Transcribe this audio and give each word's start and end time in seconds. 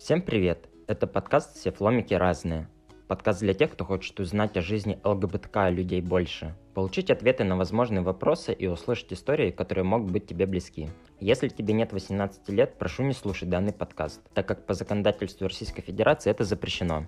Всем 0.00 0.22
привет! 0.22 0.66
Это 0.86 1.06
подкаст 1.06 1.58
«Все 1.58 1.70
фломики 1.70 2.14
разные». 2.14 2.70
Подкаст 3.06 3.40
для 3.40 3.52
тех, 3.52 3.70
кто 3.70 3.84
хочет 3.84 4.18
узнать 4.18 4.56
о 4.56 4.62
жизни 4.62 4.98
ЛГБТК 5.04 5.68
людей 5.68 6.00
больше, 6.00 6.56
получить 6.72 7.10
ответы 7.10 7.44
на 7.44 7.58
возможные 7.58 8.00
вопросы 8.00 8.54
и 8.54 8.66
услышать 8.66 9.12
истории, 9.12 9.50
которые 9.50 9.84
могут 9.84 10.10
быть 10.10 10.26
тебе 10.26 10.46
близки. 10.46 10.88
Если 11.20 11.48
тебе 11.48 11.74
нет 11.74 11.92
18 11.92 12.48
лет, 12.48 12.78
прошу 12.78 13.02
не 13.02 13.12
слушать 13.12 13.50
данный 13.50 13.74
подкаст, 13.74 14.22
так 14.32 14.48
как 14.48 14.64
по 14.64 14.72
законодательству 14.72 15.46
Российской 15.46 15.82
Федерации 15.82 16.30
это 16.30 16.44
запрещено. 16.44 17.04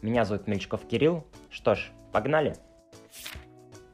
Меня 0.00 0.24
зовут 0.24 0.46
Мельчков 0.46 0.86
Кирилл. 0.86 1.26
Что 1.50 1.74
ж, 1.74 1.90
погнали! 2.12 2.54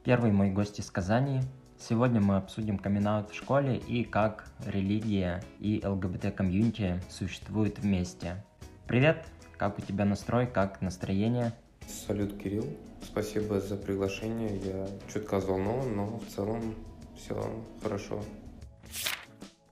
Первый 0.03 0.31
мой 0.31 0.51
гость 0.51 0.79
из 0.79 0.91
Казани. 0.91 1.41
Сегодня 1.89 2.21
мы 2.21 2.37
обсудим 2.37 2.77
камин 2.77 3.25
в 3.29 3.33
школе 3.33 3.75
и 3.75 4.05
как 4.05 4.45
религия 4.65 5.43
и 5.59 5.81
ЛГБТ-комьюнити 5.83 7.01
существуют 7.09 7.79
вместе. 7.79 8.41
Привет, 8.87 9.25
как 9.57 9.77
у 9.77 9.81
тебя 9.81 10.05
настрой, 10.05 10.47
как 10.47 10.79
настроение? 10.81 11.51
Салют, 11.85 12.41
Кирилл. 12.41 12.65
Спасибо 13.01 13.59
за 13.59 13.75
приглашение. 13.75 14.61
Я 14.63 14.87
чутка 15.11 15.39
взволнован, 15.39 15.93
но 15.93 16.19
в 16.19 16.33
целом 16.33 16.73
все 17.17 17.35
хорошо. 17.83 18.23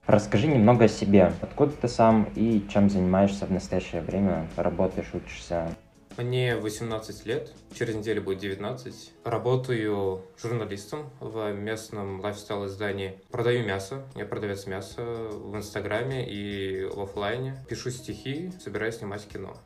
Расскажи 0.06 0.48
немного 0.48 0.84
о 0.84 0.88
себе. 0.88 1.32
Откуда 1.40 1.72
ты 1.72 1.88
сам 1.88 2.24
и 2.34 2.62
чем 2.70 2.90
занимаешься 2.90 3.46
в 3.46 3.50
настоящее 3.50 4.02
время? 4.02 4.46
Работаешь, 4.56 5.14
учишься? 5.14 5.74
Мне 6.18 6.56
18 6.56 7.26
лет, 7.26 7.52
через 7.74 7.94
неделю 7.94 8.22
будет 8.22 8.38
19. 8.38 9.12
Работаю 9.24 10.22
журналистом 10.40 11.10
в 11.20 11.52
местном 11.52 12.20
лайфстайл-издании. 12.20 13.18
Продаю 13.30 13.64
мясо, 13.64 14.02
я 14.14 14.26
продавец 14.26 14.66
мяса 14.66 15.02
в 15.02 15.56
Инстаграме 15.56 16.28
и 16.28 16.84
в 16.84 17.00
офлайне. 17.00 17.56
Пишу 17.68 17.90
стихи, 17.90 18.52
собираюсь 18.62 18.96
снимать 18.96 19.26
кино 19.26 19.56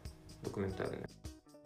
документальное. 0.42 1.08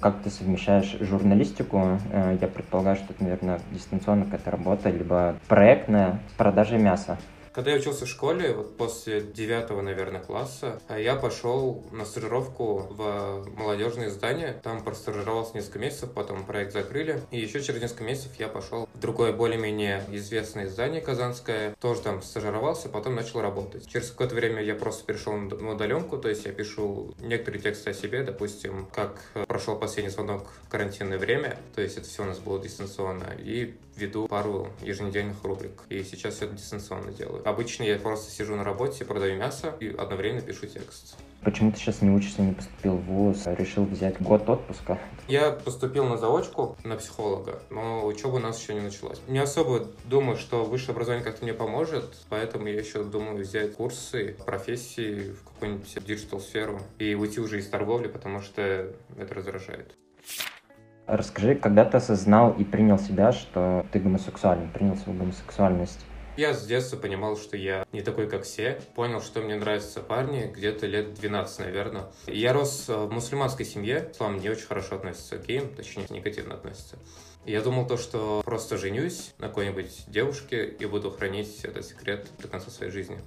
Как 0.01 0.23
ты 0.23 0.31
совмещаешь 0.31 0.97
журналистику? 1.01 2.01
Э, 2.11 2.39
я 2.41 2.49
предполагаю, 2.49 2.97
что 2.97 3.13
это, 3.13 3.23
наверное, 3.23 3.61
дистанционная 3.71 4.25
какая-то 4.25 4.51
работа, 4.51 4.89
либо 4.89 5.39
проектная 5.47 6.23
с 6.31 6.39
продажей 6.39 6.79
мяса. 6.79 7.19
Когда 7.53 7.73
я 7.73 7.79
учился 7.79 8.07
в 8.07 8.09
школе, 8.09 8.53
вот 8.53 8.77
после 8.77 9.21
девятого, 9.21 9.83
наверное, 9.83 10.21
класса, 10.21 10.81
а 10.87 10.99
я 10.99 11.17
пошел 11.17 11.85
на 11.91 12.05
стажировку 12.05 12.87
в 12.91 13.45
молодежное 13.57 14.09
здание. 14.09 14.61
Там 14.63 14.85
простажировался 14.85 15.55
несколько 15.57 15.81
месяцев, 15.81 16.13
потом 16.13 16.45
проект 16.45 16.73
закрыли. 16.73 17.21
И 17.33 17.41
еще 17.41 17.61
через 17.61 17.83
несколько 17.83 18.05
месяцев 18.05 18.33
я 18.39 18.47
пошел 18.47 18.89
в 18.95 18.99
другое 19.01 19.33
более-менее 19.33 20.05
известное 20.13 20.69
здание 20.69 21.01
казанское. 21.01 21.75
Тоже 21.81 22.03
там 22.03 22.23
стажировался, 22.23 22.89
потом 22.89 23.17
начал 23.17 23.41
работать. 23.41 23.89
Через 23.89 24.11
какое-то 24.13 24.37
время 24.37 24.63
я 24.63 24.77
просто 24.77 25.05
перешел 25.05 25.37
на 25.37 25.73
удаленку, 25.73 26.19
то 26.19 26.29
есть 26.29 26.45
я 26.45 26.53
пишу 26.53 27.15
некоторые 27.19 27.61
тексты 27.61 27.91
о 27.91 27.95
себе, 27.95 28.23
допустим, 28.23 28.87
как 28.95 29.21
прошел 29.49 29.77
последний 29.77 30.11
звонок 30.11 30.47
в 30.63 30.69
карантинное 30.69 31.19
время, 31.19 31.59
то 31.75 31.83
есть 31.83 31.97
это 31.97 32.07
все 32.07 32.23
у 32.23 32.27
нас 32.27 32.39
было 32.39 32.61
дистанционно, 32.61 33.35
и 33.39 33.75
веду 34.01 34.27
пару 34.27 34.69
еженедельных 34.83 35.43
рубрик. 35.45 35.83
И 35.89 36.03
сейчас 36.03 36.35
все 36.35 36.47
это 36.47 36.55
дистанционно 36.55 37.13
делаю. 37.13 37.47
Обычно 37.49 37.85
я 37.85 37.99
просто 37.99 38.31
сижу 38.31 38.57
на 38.57 38.65
работе, 38.65 39.05
продаю 39.05 39.39
мясо 39.39 39.75
и 39.81 39.89
одновременно 39.89 40.43
пишу 40.43 40.67
текст. 40.67 41.17
Почему 41.43 41.73
ты 41.73 41.79
сейчас 41.79 42.03
не 42.03 42.11
учишься, 42.11 42.43
не 42.43 42.53
поступил 42.53 42.97
в 42.97 43.05
ВУЗ, 43.05 43.47
а 43.47 43.55
решил 43.55 43.87
взять 43.87 44.21
год 44.21 44.47
отпуска? 44.49 44.99
Я 45.27 45.53
поступил 45.53 46.05
на 46.05 46.19
заочку 46.19 46.77
на 46.85 46.97
психолога, 46.97 47.63
но 47.71 48.05
учеба 48.05 48.37
у 48.37 48.39
нас 48.39 48.61
еще 48.61 48.75
не 48.75 48.81
началась. 48.81 49.21
Не 49.27 49.39
особо 49.39 49.87
думаю, 50.05 50.37
что 50.37 50.65
высшее 50.65 50.93
образование 50.93 51.25
как-то 51.25 51.45
мне 51.45 51.55
поможет, 51.55 52.05
поэтому 52.29 52.67
я 52.67 52.79
еще 52.79 53.05
думаю 53.05 53.39
взять 53.39 53.75
курсы 53.75 54.37
профессии 54.45 55.33
в 55.33 55.45
какую-нибудь 55.45 56.05
digital-сферу 56.05 56.81
и 56.99 57.15
уйти 57.15 57.41
уже 57.41 57.59
из 57.59 57.69
торговли, 57.69 58.09
потому 58.09 58.43
что 58.43 58.93
это 59.17 59.35
раздражает. 59.35 59.95
Расскажи, 61.13 61.57
когда 61.57 61.85
ты 61.85 61.97
осознал 61.97 62.53
и 62.53 62.63
принял 62.63 62.97
себя, 62.97 63.33
что 63.33 63.85
ты 63.91 63.99
гомосексуален, 63.99 64.71
принял 64.71 64.97
свою 64.97 65.19
гомосексуальность? 65.19 65.99
Я 66.37 66.55
с 66.55 66.65
детства 66.65 66.97
понимал, 66.97 67.37
что 67.37 67.57
я 67.57 67.85
не 67.91 68.01
такой, 68.01 68.29
как 68.29 68.45
все. 68.45 68.81
Понял, 68.95 69.21
что 69.21 69.41
мне 69.41 69.57
нравятся 69.57 70.03
парни 70.03 70.49
где-то 70.55 70.87
лет 70.87 71.15
12, 71.15 71.59
наверное. 71.59 72.05
Я 72.29 72.53
рос 72.53 72.87
в 72.87 73.11
мусульманской 73.11 73.67
семье. 73.67 74.09
Ислам 74.13 74.39
не 74.39 74.51
очень 74.51 74.69
хорошо 74.69 74.95
относится 74.95 75.39
к 75.39 75.47
геям, 75.47 75.75
точнее, 75.75 76.07
негативно 76.11 76.55
относится. 76.55 76.97
Я 77.45 77.61
думал 77.61 77.89
то, 77.89 77.97
что 77.97 78.43
просто 78.45 78.77
женюсь 78.77 79.35
на 79.39 79.49
какой-нибудь 79.49 80.05
девушке 80.07 80.65
и 80.65 80.87
буду 80.87 81.11
хранить 81.11 81.65
этот 81.65 81.87
секрет 81.87 82.29
до 82.39 82.47
конца 82.47 82.71
своей 82.71 82.93
жизни. 82.93 83.19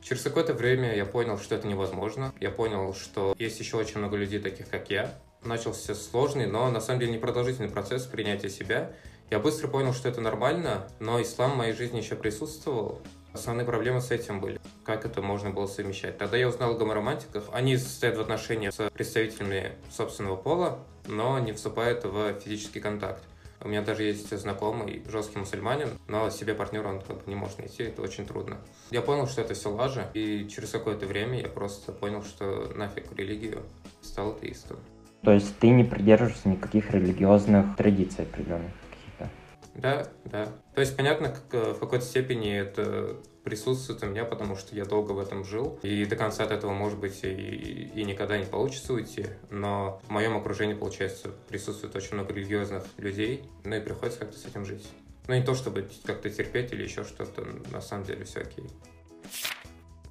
Через 0.00 0.22
какое-то 0.22 0.54
время 0.54 0.96
я 0.96 1.04
понял, 1.04 1.36
что 1.36 1.54
это 1.54 1.68
невозможно. 1.68 2.32
Я 2.40 2.50
понял, 2.50 2.94
что 2.94 3.34
есть 3.38 3.60
еще 3.60 3.76
очень 3.76 3.98
много 3.98 4.16
людей, 4.16 4.38
таких 4.38 4.70
как 4.70 4.88
я, 4.88 5.12
начался 5.46 5.94
сложный, 5.94 6.46
но 6.46 6.70
на 6.70 6.80
самом 6.80 7.00
деле 7.00 7.12
непродолжительный 7.12 7.68
процесс 7.68 8.04
принятия 8.04 8.50
себя. 8.50 8.92
Я 9.30 9.38
быстро 9.38 9.68
понял, 9.68 9.92
что 9.92 10.08
это 10.08 10.20
нормально, 10.20 10.88
но 11.00 11.20
ислам 11.20 11.52
в 11.52 11.56
моей 11.56 11.72
жизни 11.72 11.98
еще 11.98 12.14
присутствовал. 12.14 13.00
Основные 13.32 13.66
проблемы 13.66 14.00
с 14.00 14.10
этим 14.10 14.40
были. 14.40 14.58
Как 14.84 15.04
это 15.04 15.20
можно 15.20 15.50
было 15.50 15.66
совмещать? 15.66 16.16
Тогда 16.16 16.36
я 16.36 16.48
узнал 16.48 16.70
о 16.70 16.74
гоморомантиках. 16.74 17.44
Они 17.52 17.76
состоят 17.76 18.16
в 18.16 18.20
отношениях 18.20 18.72
с 18.72 18.90
представителями 18.90 19.72
собственного 19.90 20.36
пола, 20.36 20.78
но 21.06 21.38
не 21.38 21.52
вступают 21.52 22.04
в 22.04 22.34
физический 22.40 22.80
контакт. 22.80 23.22
У 23.60 23.68
меня 23.68 23.82
даже 23.82 24.04
есть 24.04 24.36
знакомый 24.38 25.02
жесткий 25.10 25.38
мусульманин, 25.38 25.98
но 26.08 26.30
себе 26.30 26.54
партнера 26.54 26.88
он 26.88 27.00
как 27.00 27.16
бы 27.16 27.22
не 27.26 27.34
может 27.34 27.58
найти, 27.58 27.84
это 27.84 28.02
очень 28.02 28.26
трудно. 28.26 28.58
Я 28.90 29.02
понял, 29.02 29.26
что 29.26 29.40
это 29.40 29.54
все 29.54 29.70
лажа, 29.70 30.10
и 30.14 30.46
через 30.48 30.70
какое-то 30.70 31.06
время 31.06 31.40
я 31.40 31.48
просто 31.48 31.92
понял, 31.92 32.22
что 32.22 32.72
нафиг 32.74 33.12
религию, 33.16 33.62
стал 34.02 34.30
атеистом. 34.30 34.78
То 35.26 35.32
есть 35.32 35.58
ты 35.58 35.70
не 35.70 35.82
придерживаешься 35.82 36.48
никаких 36.48 36.92
религиозных 36.92 37.74
традиций 37.74 38.22
определенных 38.26 38.70
каких-то? 38.88 39.30
Да, 39.74 40.06
да. 40.24 40.46
То 40.72 40.80
есть 40.80 40.96
понятно, 40.96 41.30
как, 41.30 41.42
э, 41.50 41.72
в 41.72 41.80
какой-то 41.80 42.04
степени 42.04 42.56
это 42.56 43.16
присутствует 43.42 44.04
у 44.04 44.06
меня, 44.06 44.24
потому 44.24 44.54
что 44.54 44.76
я 44.76 44.84
долго 44.84 45.10
в 45.10 45.18
этом 45.18 45.44
жил, 45.44 45.80
и 45.82 46.04
до 46.04 46.14
конца 46.14 46.44
от 46.44 46.52
этого, 46.52 46.72
может 46.72 47.00
быть, 47.00 47.24
и, 47.24 47.90
и 47.92 48.04
никогда 48.04 48.38
не 48.38 48.44
получится 48.44 48.92
уйти, 48.92 49.26
но 49.50 50.00
в 50.06 50.10
моем 50.10 50.36
окружении, 50.36 50.74
получается, 50.74 51.30
присутствует 51.48 51.96
очень 51.96 52.14
много 52.14 52.32
религиозных 52.32 52.84
людей, 52.96 53.50
ну 53.64 53.74
и 53.74 53.80
приходится 53.80 54.20
как-то 54.20 54.38
с 54.38 54.46
этим 54.46 54.64
жить. 54.64 54.88
Ну 55.26 55.34
не 55.34 55.42
то, 55.42 55.56
чтобы 55.56 55.88
как-то 56.04 56.30
терпеть 56.30 56.72
или 56.72 56.84
еще 56.84 57.02
что-то, 57.02 57.44
на 57.72 57.80
самом 57.80 58.04
деле 58.04 58.24
все 58.26 58.42
окей. 58.42 58.66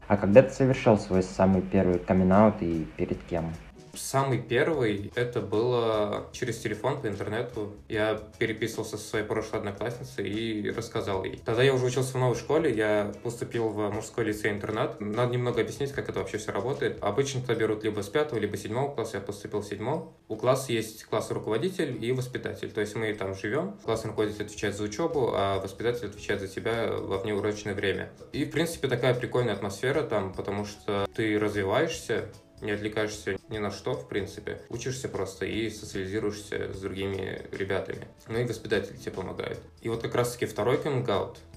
А 0.09 0.18
когда 0.18 0.42
ты 0.42 0.50
совершил 0.50 0.98
свой 0.98 1.24
самый 1.24 1.62
первый 1.62 2.00
камин 2.00 2.54
и 2.59 2.84
перед 2.98 3.24
кем? 3.24 3.54
Самый 3.95 4.39
первый 4.41 5.11
это 5.16 5.41
было 5.41 6.28
через 6.31 6.57
телефон 6.59 7.01
по 7.01 7.07
интернету. 7.07 7.73
Я 7.88 8.22
переписывался 8.39 8.97
со 8.97 9.07
своей 9.07 9.25
прошлой 9.25 9.59
одноклассницей 9.59 10.28
и 10.28 10.69
рассказал 10.69 11.23
ей. 11.23 11.41
Тогда 11.45 11.63
я 11.63 11.73
уже 11.73 11.85
учился 11.85 12.13
в 12.13 12.19
новой 12.19 12.35
школе, 12.35 12.73
я 12.73 13.11
поступил 13.23 13.69
в 13.69 13.89
мужской 13.91 14.25
лицей-интернат. 14.25 15.00
Надо 15.00 15.31
немного 15.33 15.61
объяснить, 15.61 15.91
как 15.91 16.09
это 16.09 16.19
вообще 16.19 16.38
все 16.38 16.51
работает. 16.51 16.97
Обычно 17.01 17.41
туда 17.41 17.56
берут 17.56 17.83
либо 17.83 18.01
с 18.01 18.09
пятого, 18.09 18.39
либо 18.39 18.57
с 18.57 18.61
седьмого 18.61 18.94
класса. 18.94 19.17
Я 19.17 19.23
поступил 19.23 19.61
в 19.61 19.66
седьмом. 19.66 20.13
У 20.27 20.35
класса 20.35 20.72
есть 20.72 21.06
класс 21.06 21.31
руководитель 21.31 22.03
и 22.03 22.12
воспитатель. 22.12 22.72
То 22.72 22.81
есть 22.81 22.95
мы 22.95 23.13
там 23.13 23.35
живем. 23.35 23.77
Классный 23.83 24.09
руководитель 24.09 24.45
отвечает 24.45 24.75
за 24.75 24.83
учебу, 24.83 25.31
а 25.33 25.59
воспитатель 25.59 26.07
отвечает 26.07 26.41
за 26.41 26.47
тебя 26.47 26.91
во 26.91 27.17
внеурочное 27.17 27.73
время. 27.73 28.12
И, 28.33 28.45
в 28.45 28.51
принципе, 28.51 28.88
такая 28.88 29.13
прикольная 29.13 29.53
атмосфера 29.53 30.03
там, 30.03 30.33
потому 30.33 30.66
что 30.66 31.07
ты 31.16 31.39
развиваешься, 31.39 32.29
не 32.62 32.72
отвлекаешься 32.72 33.38
ни 33.50 33.58
на 33.58 33.72
что, 33.72 33.94
в 33.94 34.08
принципе. 34.08 34.62
Учишься 34.70 35.10
просто 35.10 35.46
и 35.46 35.70
социализируешься 35.70 36.74
с 36.74 36.80
другими 36.80 37.48
ребятами. 37.52 38.08
Ну 38.28 38.40
и 38.40 38.46
воспитатели 38.46 38.98
тебе 38.98 39.12
помогают. 39.12 39.60
И 39.82 39.90
вот 39.90 40.02
как 40.02 40.16
раз-таки 40.16 40.46
второй 40.46 40.78
каминг 40.78 41.10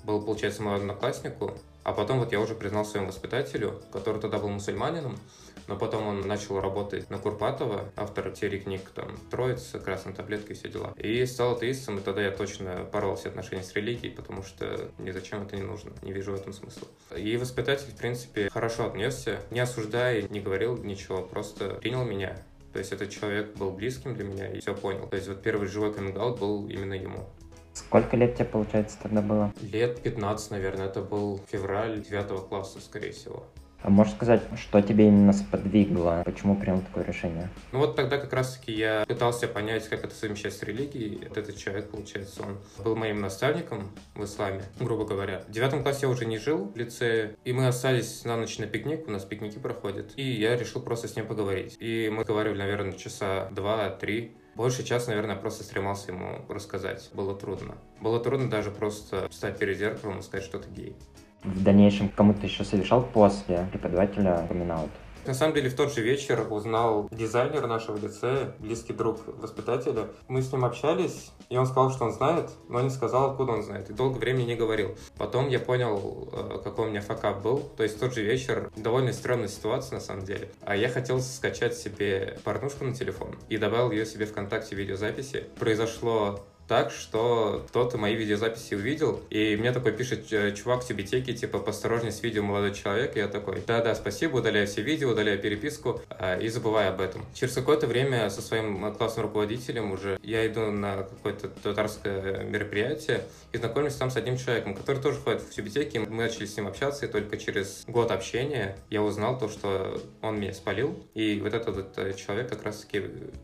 был, 0.05 0.23
получается, 0.23 0.63
моему 0.63 0.81
однокласснику, 0.81 1.57
а 1.85 1.93
потом 1.93 2.19
вот 2.19 2.33
я 2.33 2.41
уже 2.41 2.55
признал 2.55 2.85
своему 2.85 3.09
воспитателю, 3.09 3.81
который 3.93 4.21
тогда 4.21 4.39
был 4.39 4.49
мусульманином, 4.49 5.19
но 5.69 5.77
потом 5.77 6.06
он 6.06 6.20
начал 6.23 6.61
работать 6.61 7.09
на 7.11 7.19
Курпатова, 7.19 7.93
автор 7.94 8.35
серии 8.35 8.59
книг 8.59 8.81
там 8.94 9.17
«Троица», 9.31 9.79
«Красная 9.79 10.15
таблетка» 10.15 10.53
и 10.53 10.56
все 10.56 10.69
дела. 10.69 10.94
И 10.97 11.25
стал 11.26 11.53
атеистом, 11.53 11.99
и 11.99 12.00
тогда 12.00 12.23
я 12.23 12.31
точно 12.31 12.87
порвал 12.91 13.17
все 13.17 13.29
отношения 13.29 13.62
с 13.62 13.75
религией, 13.75 14.12
потому 14.12 14.43
что 14.43 14.91
ни 14.99 15.11
зачем 15.11 15.43
это 15.43 15.56
не 15.56 15.62
нужно, 15.62 15.93
не 16.03 16.12
вижу 16.12 16.32
в 16.32 16.35
этом 16.35 16.53
смысла. 16.53 16.88
И 17.17 17.37
воспитатель, 17.37 17.91
в 17.91 17.97
принципе, 17.97 18.49
хорошо 18.50 18.87
отнесся, 18.87 19.41
не 19.50 19.61
осуждая, 19.61 20.23
не 20.23 20.41
говорил 20.41 20.76
ничего, 20.79 21.23
просто 21.23 21.75
принял 21.75 22.05
меня. 22.05 22.37
То 22.73 22.79
есть 22.79 22.93
этот 22.93 23.11
человек 23.11 23.56
был 23.56 23.70
близким 23.70 24.15
для 24.15 24.25
меня 24.25 24.50
и 24.50 24.61
все 24.61 24.75
понял. 24.75 25.06
То 25.09 25.17
есть 25.17 25.29
вот 25.29 25.43
первый 25.43 25.69
живой 25.69 25.93
каминг 25.93 26.38
был 26.38 26.69
именно 26.69 26.94
ему. 26.94 27.29
Сколько 27.73 28.17
лет 28.17 28.35
тебе, 28.35 28.44
получается, 28.44 28.99
тогда 29.03 29.23
было? 29.23 29.53
Лет 29.61 30.03
15, 30.03 30.50
наверное. 30.50 30.87
Это 30.87 31.00
был 31.00 31.41
февраль 31.50 32.03
9 32.03 32.49
класса, 32.49 32.81
скорее 32.81 33.12
всего. 33.12 33.47
А 33.83 33.91
можешь 33.91 34.15
сказать, 34.15 34.43
что 34.57 34.81
тебе 34.83 35.07
именно 35.07 35.33
сподвигло, 35.33 36.23
почему 36.25 36.57
принял 36.57 36.81
такое 36.81 37.05
решение? 37.05 37.49
Ну 37.71 37.79
вот 37.79 37.95
тогда 37.95 38.19
как 38.19 38.33
раз-таки 38.33 38.73
я 38.73 39.05
пытался 39.07 39.47
понять, 39.47 39.89
как 39.89 40.05
это 40.05 40.15
совмещать 40.15 40.53
с 40.55 40.63
религией. 40.65 41.25
Вот 41.29 41.39
этот 41.39 41.57
человек, 41.57 41.91
получается, 41.91 42.43
он 42.43 42.59
был 42.83 42.97
моим 42.97 43.21
наставником 43.21 43.91
в 44.15 44.25
исламе, 44.25 44.63
грубо 44.81 45.05
говоря. 45.05 45.45
В 45.47 45.53
девятом 45.53 45.83
классе 45.83 46.01
я 46.03 46.09
уже 46.09 46.27
не 46.27 46.39
жил 46.39 46.65
в 46.65 46.77
лицее, 46.77 47.37
и 47.45 47.53
мы 47.53 47.69
остались 47.69 48.25
на 48.25 48.37
ночь 48.37 48.59
на 48.59 48.67
пикник, 48.67 49.07
у 49.07 49.11
нас 49.13 49.25
пикники 49.25 49.59
проходят, 49.59 50.13
и 50.17 50.29
я 50.29 50.57
решил 50.57 50.83
просто 50.83 51.07
с 51.07 51.15
ним 51.15 51.27
поговорить. 51.27 51.77
И 51.79 52.11
мы 52.13 52.25
говорили, 52.25 52.59
наверное, 52.59 52.93
часа 52.95 53.49
два-три, 53.53 54.37
больше 54.57 54.83
часа, 54.83 55.11
наверное, 55.11 55.37
просто 55.37 55.63
стремался 55.63 56.11
ему 56.11 56.45
рассказать. 56.49 57.11
Было 57.13 57.37
трудно. 57.37 57.79
Было 58.01 58.19
трудно 58.19 58.51
даже 58.51 58.73
просто 58.73 59.29
встать 59.29 59.57
перед 59.57 59.79
зеркалом 59.79 60.19
и 60.19 60.23
сказать, 60.23 60.45
что 60.45 60.59
ты 60.59 60.69
гей 60.69 60.97
в 61.44 61.62
дальнейшем 61.62 62.08
кому-то 62.08 62.46
еще 62.46 62.64
совершал 62.64 63.02
после 63.02 63.67
преподавателя 63.73 64.46
это? 64.50 64.90
На 65.29 65.35
самом 65.35 65.55
деле, 65.55 65.69
в 65.69 65.76
тот 65.76 65.93
же 65.93 66.00
вечер 66.00 66.46
узнал 66.50 67.06
дизайнер 67.11 67.67
нашего 67.67 67.99
лицея, 67.99 68.55
близкий 68.61 68.94
друг 68.94 69.20
воспитателя. 69.26 70.08
Мы 70.26 70.40
с 70.40 70.50
ним 70.50 70.64
общались, 70.64 71.32
и 71.50 71.58
он 71.58 71.67
сказал, 71.67 71.90
что 71.90 72.06
он 72.06 72.12
знает, 72.12 72.49
но 72.70 72.81
не 72.81 72.88
сказал, 72.88 73.32
откуда 73.32 73.52
он 73.52 73.62
знает, 73.62 73.90
и 73.90 73.93
долго 73.93 74.17
времени 74.17 74.46
не 74.46 74.55
говорил. 74.55 74.96
Потом 75.19 75.49
я 75.49 75.58
понял, 75.58 76.31
э, 76.32 76.61
какой 76.64 76.87
у 76.87 76.88
меня 76.88 77.02
факап 77.02 77.43
был. 77.43 77.58
То 77.76 77.82
есть 77.82 77.99
в 77.99 78.00
тот 78.00 78.14
же 78.14 78.23
вечер 78.23 78.70
довольно 78.75 79.12
странная 79.12 79.49
ситуация, 79.49 79.96
на 79.96 80.00
самом 80.00 80.25
деле. 80.25 80.50
А 80.62 80.75
я 80.75 80.88
хотел 80.88 81.20
скачать 81.20 81.76
себе 81.76 82.38
порнушку 82.43 82.87
на 82.87 82.94
телефон 82.94 83.34
и 83.50 83.58
добавил 83.58 83.91
ее 83.91 84.06
себе 84.06 84.25
ВКонтакте 84.25 84.76
видеозаписи. 84.76 85.44
Произошло 85.58 86.46
так, 86.69 86.93
что 86.93 87.65
кто-то 87.69 87.97
мои 87.97 88.15
видеозаписи 88.15 88.75
увидел, 88.75 89.23
и 89.31 89.56
мне 89.56 89.73
такой 89.73 89.93
пишет 89.93 90.29
чувак 90.55 90.85
в 90.85 90.87
Тибетеке, 90.87 91.32
типа, 91.32 91.59
посторожней 91.59 92.12
с 92.12 92.23
видео 92.23 92.43
молодой 92.43 92.75
человек, 92.75 93.17
и 93.17 93.20
я 93.20 93.29
такой, 93.29 93.62
да-да, 93.67 93.94
спасибо, 93.94 94.37
удаляю 94.37 94.67
все 94.67 94.82
видео, 94.82 95.11
удаляю 95.11 95.41
переписку, 95.41 96.03
э, 96.11 96.43
и 96.43 96.49
забываю 96.49 96.91
об 96.91 97.00
этом. 97.00 97.25
Через 97.35 97.55
какое-то 97.55 97.87
время 97.87 98.29
со 98.29 98.43
своим 98.43 98.94
классным 98.94 99.26
руководителем 99.26 99.93
уже 99.93 100.19
я 100.23 100.47
иду 100.47 100.70
на 100.70 101.05
какое-то 101.05 101.49
татарское 101.49 102.44
мероприятие 102.44 103.23
и 103.53 103.56
знакомлюсь 103.56 103.94
там 103.94 104.11
с 104.11 104.17
одним 104.17 104.37
человеком, 104.37 104.75
который 104.75 105.03
тоже 105.03 105.19
ходит 105.20 105.41
в 105.41 105.50
Тибетеке, 105.50 106.00
мы 106.00 106.09
начали 106.09 106.44
с 106.44 106.56
ним 106.56 106.67
общаться, 106.67 107.06
и 107.06 107.09
только 107.09 107.38
через 107.38 107.85
год 107.87 108.11
общения 108.11 108.76
я 108.91 109.03
узнал 109.03 109.38
то, 109.38 109.49
что 109.49 110.03
он 110.20 110.38
меня 110.38 110.53
спалил, 110.53 111.03
и 111.15 111.41
вот 111.41 111.55
этот 111.55 111.76
вот 111.76 111.99
э, 111.99 112.12
человек 112.12 112.50
как 112.50 112.62
раз-таки 112.62 113.03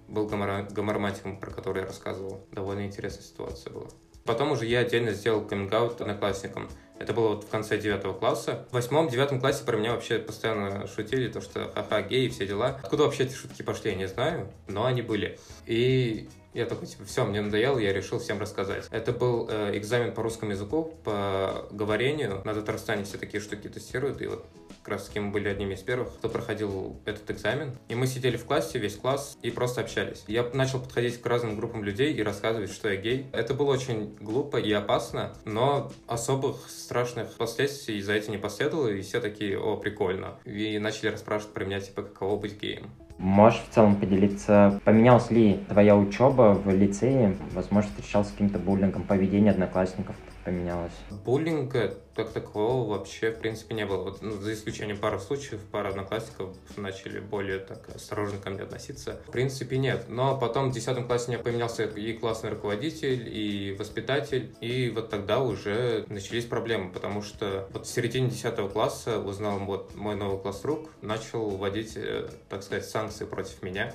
был 0.09 0.27
гоморомантиком, 0.27 1.39
про 1.39 1.51
который 1.51 1.81
я 1.81 1.87
рассказывал. 1.87 2.47
Довольно 2.53 2.85
интересно 2.85 3.14
интересная 3.15 3.23
ситуация 3.23 3.73
была. 3.73 3.87
Потом 4.25 4.53
уже 4.53 4.67
я 4.67 4.81
отдельно 4.81 5.13
сделал 5.13 5.43
каминг-аут 5.43 6.01
одноклассникам. 6.01 6.69
Это 6.99 7.13
было 7.13 7.35
вот 7.35 7.45
в 7.45 7.49
конце 7.49 7.77
девятого 7.77 8.15
класса. 8.15 8.67
В 8.71 8.75
восьмом, 8.75 9.09
девятом 9.09 9.41
классе 9.41 9.65
про 9.65 9.77
меня 9.77 9.93
вообще 9.93 10.19
постоянно 10.19 10.87
шутили, 10.87 11.31
то 11.31 11.41
что 11.41 11.71
ха-ха, 11.75 12.03
гей 12.03 12.29
все 12.29 12.47
дела. 12.47 12.81
Откуда 12.83 13.05
вообще 13.05 13.25
эти 13.25 13.35
шутки 13.35 13.63
пошли, 13.63 13.91
я 13.91 13.97
не 13.97 14.07
знаю, 14.07 14.49
но 14.69 14.85
они 14.85 15.03
были. 15.03 15.39
И 15.67 16.29
я 16.55 16.67
такой, 16.67 16.87
типа, 16.87 17.05
все, 17.05 17.25
мне 17.25 17.43
надоело, 17.43 17.79
я 17.79 17.93
решил 17.93 18.21
всем 18.21 18.41
рассказать. 18.41 18.87
Это 18.91 19.13
был 19.13 19.49
э, 19.51 19.77
экзамен 19.77 20.15
по 20.15 20.23
русскому 20.23 20.53
языку, 20.53 20.95
по 21.03 21.67
говорению. 21.73 22.41
На 22.45 22.55
Татарстане 22.55 23.05
все 23.05 23.19
такие 23.19 23.43
штуки 23.43 23.69
тестируют, 23.69 24.23
и 24.23 24.29
вот 24.29 24.47
как 24.85 24.95
раз 24.95 25.07
таки 25.07 25.19
мы 25.19 25.31
были 25.33 25.49
одними 25.49 25.73
из 25.75 25.81
первых, 25.81 26.13
кто 26.19 26.29
проходил 26.29 27.01
этот 27.07 27.31
экзамен. 27.31 27.79
И 27.89 27.95
мы 27.95 28.07
сидели 28.07 28.37
в 28.37 28.45
классе, 28.45 28.79
весь 28.79 28.97
класс, 28.97 29.39
и 29.43 29.51
просто 29.51 29.81
общались. 29.81 30.25
Я 30.29 30.45
начал 30.53 30.79
подходить 30.79 31.21
к 31.23 31.27
разным 31.27 31.57
группам 31.57 31.83
людей 31.83 32.13
и 32.13 32.23
рассказывать, 32.23 32.71
что 32.71 32.91
я 32.91 32.97
гей. 32.97 33.27
Это 33.33 33.55
было 33.55 33.73
очень 33.73 34.15
глупо 34.21 34.59
и 34.59 34.71
опасно, 34.73 35.33
но 35.47 35.91
особых 36.07 36.69
страшных 36.69 37.33
последствий 37.39 38.01
за 38.03 38.13
этим 38.13 38.33
не 38.33 38.39
последовало, 38.39 38.89
и 38.89 39.01
все 39.01 39.21
такие, 39.21 39.59
о, 39.59 39.79
прикольно. 39.79 40.35
И 40.45 40.79
начали 40.79 41.09
расспрашивать 41.09 41.55
про 41.55 41.65
меня, 41.65 41.81
типа, 41.81 42.03
каково 42.03 42.37
быть 42.39 42.61
геем. 42.61 42.91
Можешь 43.17 43.63
в 43.63 43.73
целом 43.73 43.97
поделиться, 43.97 44.81
поменялась 44.85 45.31
ли 45.31 45.61
твоя 45.69 45.97
учеба 45.97 46.61
в 46.63 46.69
лицее? 46.69 47.39
Возможно, 47.53 47.91
встречался 47.91 48.31
с 48.31 48.33
каким-то 48.33 48.59
буллингом, 48.59 49.05
поведение 49.05 49.53
одноклассников 49.53 50.17
поменялось? 50.45 50.93
Буллинга 51.11 51.95
как 52.15 52.33
такового 52.33 52.97
вообще, 52.97 53.31
в 53.31 53.41
принципе, 53.41 53.75
не 53.75 53.87
было. 53.87 54.05
Вот, 54.05 54.23
ну, 54.23 54.33
за 54.41 54.55
исключением 54.55 54.99
пары 54.99 55.19
случаев, 55.19 55.61
пара 55.73 55.89
одноклассников 55.89 56.57
начали 56.77 57.19
более 57.19 57.59
так 57.59 57.89
осторожно 57.95 58.39
ко 58.39 58.51
мне 58.51 58.63
относиться. 58.63 59.21
В 59.27 59.33
принципе, 59.33 59.79
нет. 59.79 60.07
Но 60.09 60.39
потом 60.39 60.71
в 60.71 60.75
10 60.75 61.07
классе 61.07 61.27
у 61.27 61.29
меня 61.33 61.43
поменялся 61.43 61.85
и 61.85 62.13
классный 62.13 62.51
руководитель, 62.51 63.29
и 63.29 63.75
воспитатель, 63.77 64.55
и 64.61 64.91
вот 64.91 65.11
тогда 65.11 65.41
уже 65.41 66.05
начались 66.09 66.45
проблемы, 66.45 66.93
потому 66.93 67.23
что 67.23 67.69
вот 67.73 67.87
в 67.87 67.91
середине 67.91 68.29
10 68.29 68.73
класса 68.73 69.19
узнал 69.19 69.59
вот 69.61 69.95
мой 69.97 70.15
новый 70.15 70.41
класс 70.41 70.65
рук, 70.65 70.91
начал 71.03 71.51
вводить, 71.51 71.95
э, 71.97 72.29
так 72.49 72.63
сказать, 72.63 72.85
санкции 72.85 73.25
против 73.25 73.63
меня 73.63 73.93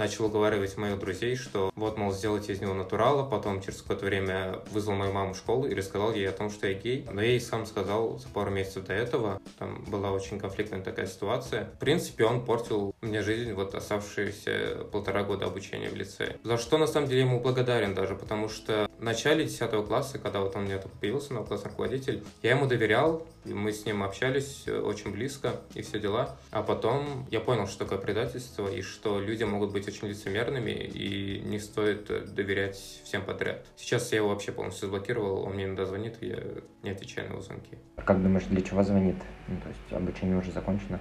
начал 0.00 0.24
уговаривать 0.24 0.78
моих 0.78 0.98
друзей, 0.98 1.36
что 1.36 1.70
вот, 1.76 1.98
мол, 1.98 2.10
сделайте 2.10 2.54
из 2.54 2.60
него 2.62 2.72
натурала, 2.72 3.22
потом 3.22 3.60
через 3.60 3.82
какое-то 3.82 4.06
время 4.06 4.60
вызвал 4.70 4.94
мою 4.94 5.12
маму 5.12 5.34
в 5.34 5.36
школу 5.36 5.66
и 5.66 5.74
рассказал 5.74 6.14
ей 6.14 6.26
о 6.26 6.32
том, 6.32 6.48
что 6.50 6.66
я 6.66 6.72
гей. 6.72 7.06
Но 7.12 7.20
я 7.20 7.32
ей 7.32 7.40
сам 7.40 7.66
сказал 7.66 8.18
за 8.18 8.28
пару 8.28 8.50
месяцев 8.50 8.86
до 8.86 8.94
этого, 8.94 9.42
там 9.58 9.84
была 9.84 10.10
очень 10.12 10.38
конфликтная 10.38 10.80
такая 10.80 11.06
ситуация. 11.06 11.66
В 11.74 11.78
принципе, 11.78 12.24
он 12.24 12.46
портил 12.46 12.94
мне 13.00 13.22
жизнь 13.22 13.52
вот 13.52 13.74
оставшиеся 13.74 14.84
полтора 14.92 15.22
года 15.22 15.46
обучения 15.46 15.88
в 15.88 15.94
лицее. 15.94 16.36
За 16.44 16.58
что, 16.58 16.78
на 16.78 16.86
самом 16.86 17.08
деле, 17.08 17.22
ему 17.22 17.40
благодарен 17.40 17.94
даже, 17.94 18.14
потому 18.14 18.48
что 18.48 18.88
в 18.98 19.02
начале 19.02 19.44
10 19.44 19.86
класса, 19.86 20.18
когда 20.18 20.40
вот 20.40 20.54
он 20.56 20.62
у 20.62 20.66
меня 20.66 20.78
только 20.78 20.96
появился, 20.98 21.32
новый 21.32 21.46
классный 21.46 21.70
руководитель, 21.70 22.22
я 22.42 22.50
ему 22.50 22.66
доверял, 22.66 23.26
мы 23.44 23.72
с 23.72 23.86
ним 23.86 24.02
общались 24.02 24.68
очень 24.68 25.12
близко 25.12 25.52
и 25.74 25.80
все 25.80 25.98
дела. 25.98 26.36
А 26.50 26.62
потом 26.62 27.26
я 27.30 27.40
понял, 27.40 27.66
что 27.66 27.84
такое 27.84 27.98
предательство 27.98 28.68
и 28.68 28.82
что 28.82 29.18
люди 29.18 29.44
могут 29.44 29.72
быть 29.72 29.88
очень 29.88 30.08
лицемерными 30.08 30.70
и 30.70 31.40
не 31.40 31.58
стоит 31.58 32.34
доверять 32.34 32.76
всем 32.76 33.24
подряд. 33.24 33.64
Сейчас 33.76 34.12
я 34.12 34.18
его 34.18 34.28
вообще 34.28 34.52
полностью 34.52 34.88
заблокировал, 34.88 35.44
он 35.44 35.54
мне 35.54 35.64
иногда 35.64 35.86
звонит, 35.86 36.16
я 36.20 36.38
не 36.82 36.90
отвечаю 36.90 37.28
на 37.28 37.32
его 37.32 37.42
звонки. 37.42 37.78
А 37.96 38.02
как 38.02 38.22
думаешь, 38.22 38.44
для 38.44 38.60
чего 38.60 38.82
звонит? 38.82 39.16
Ну, 39.48 39.58
то 39.62 39.68
есть 39.68 39.92
обучение 39.92 40.36
уже 40.36 40.52
закончено? 40.52 41.00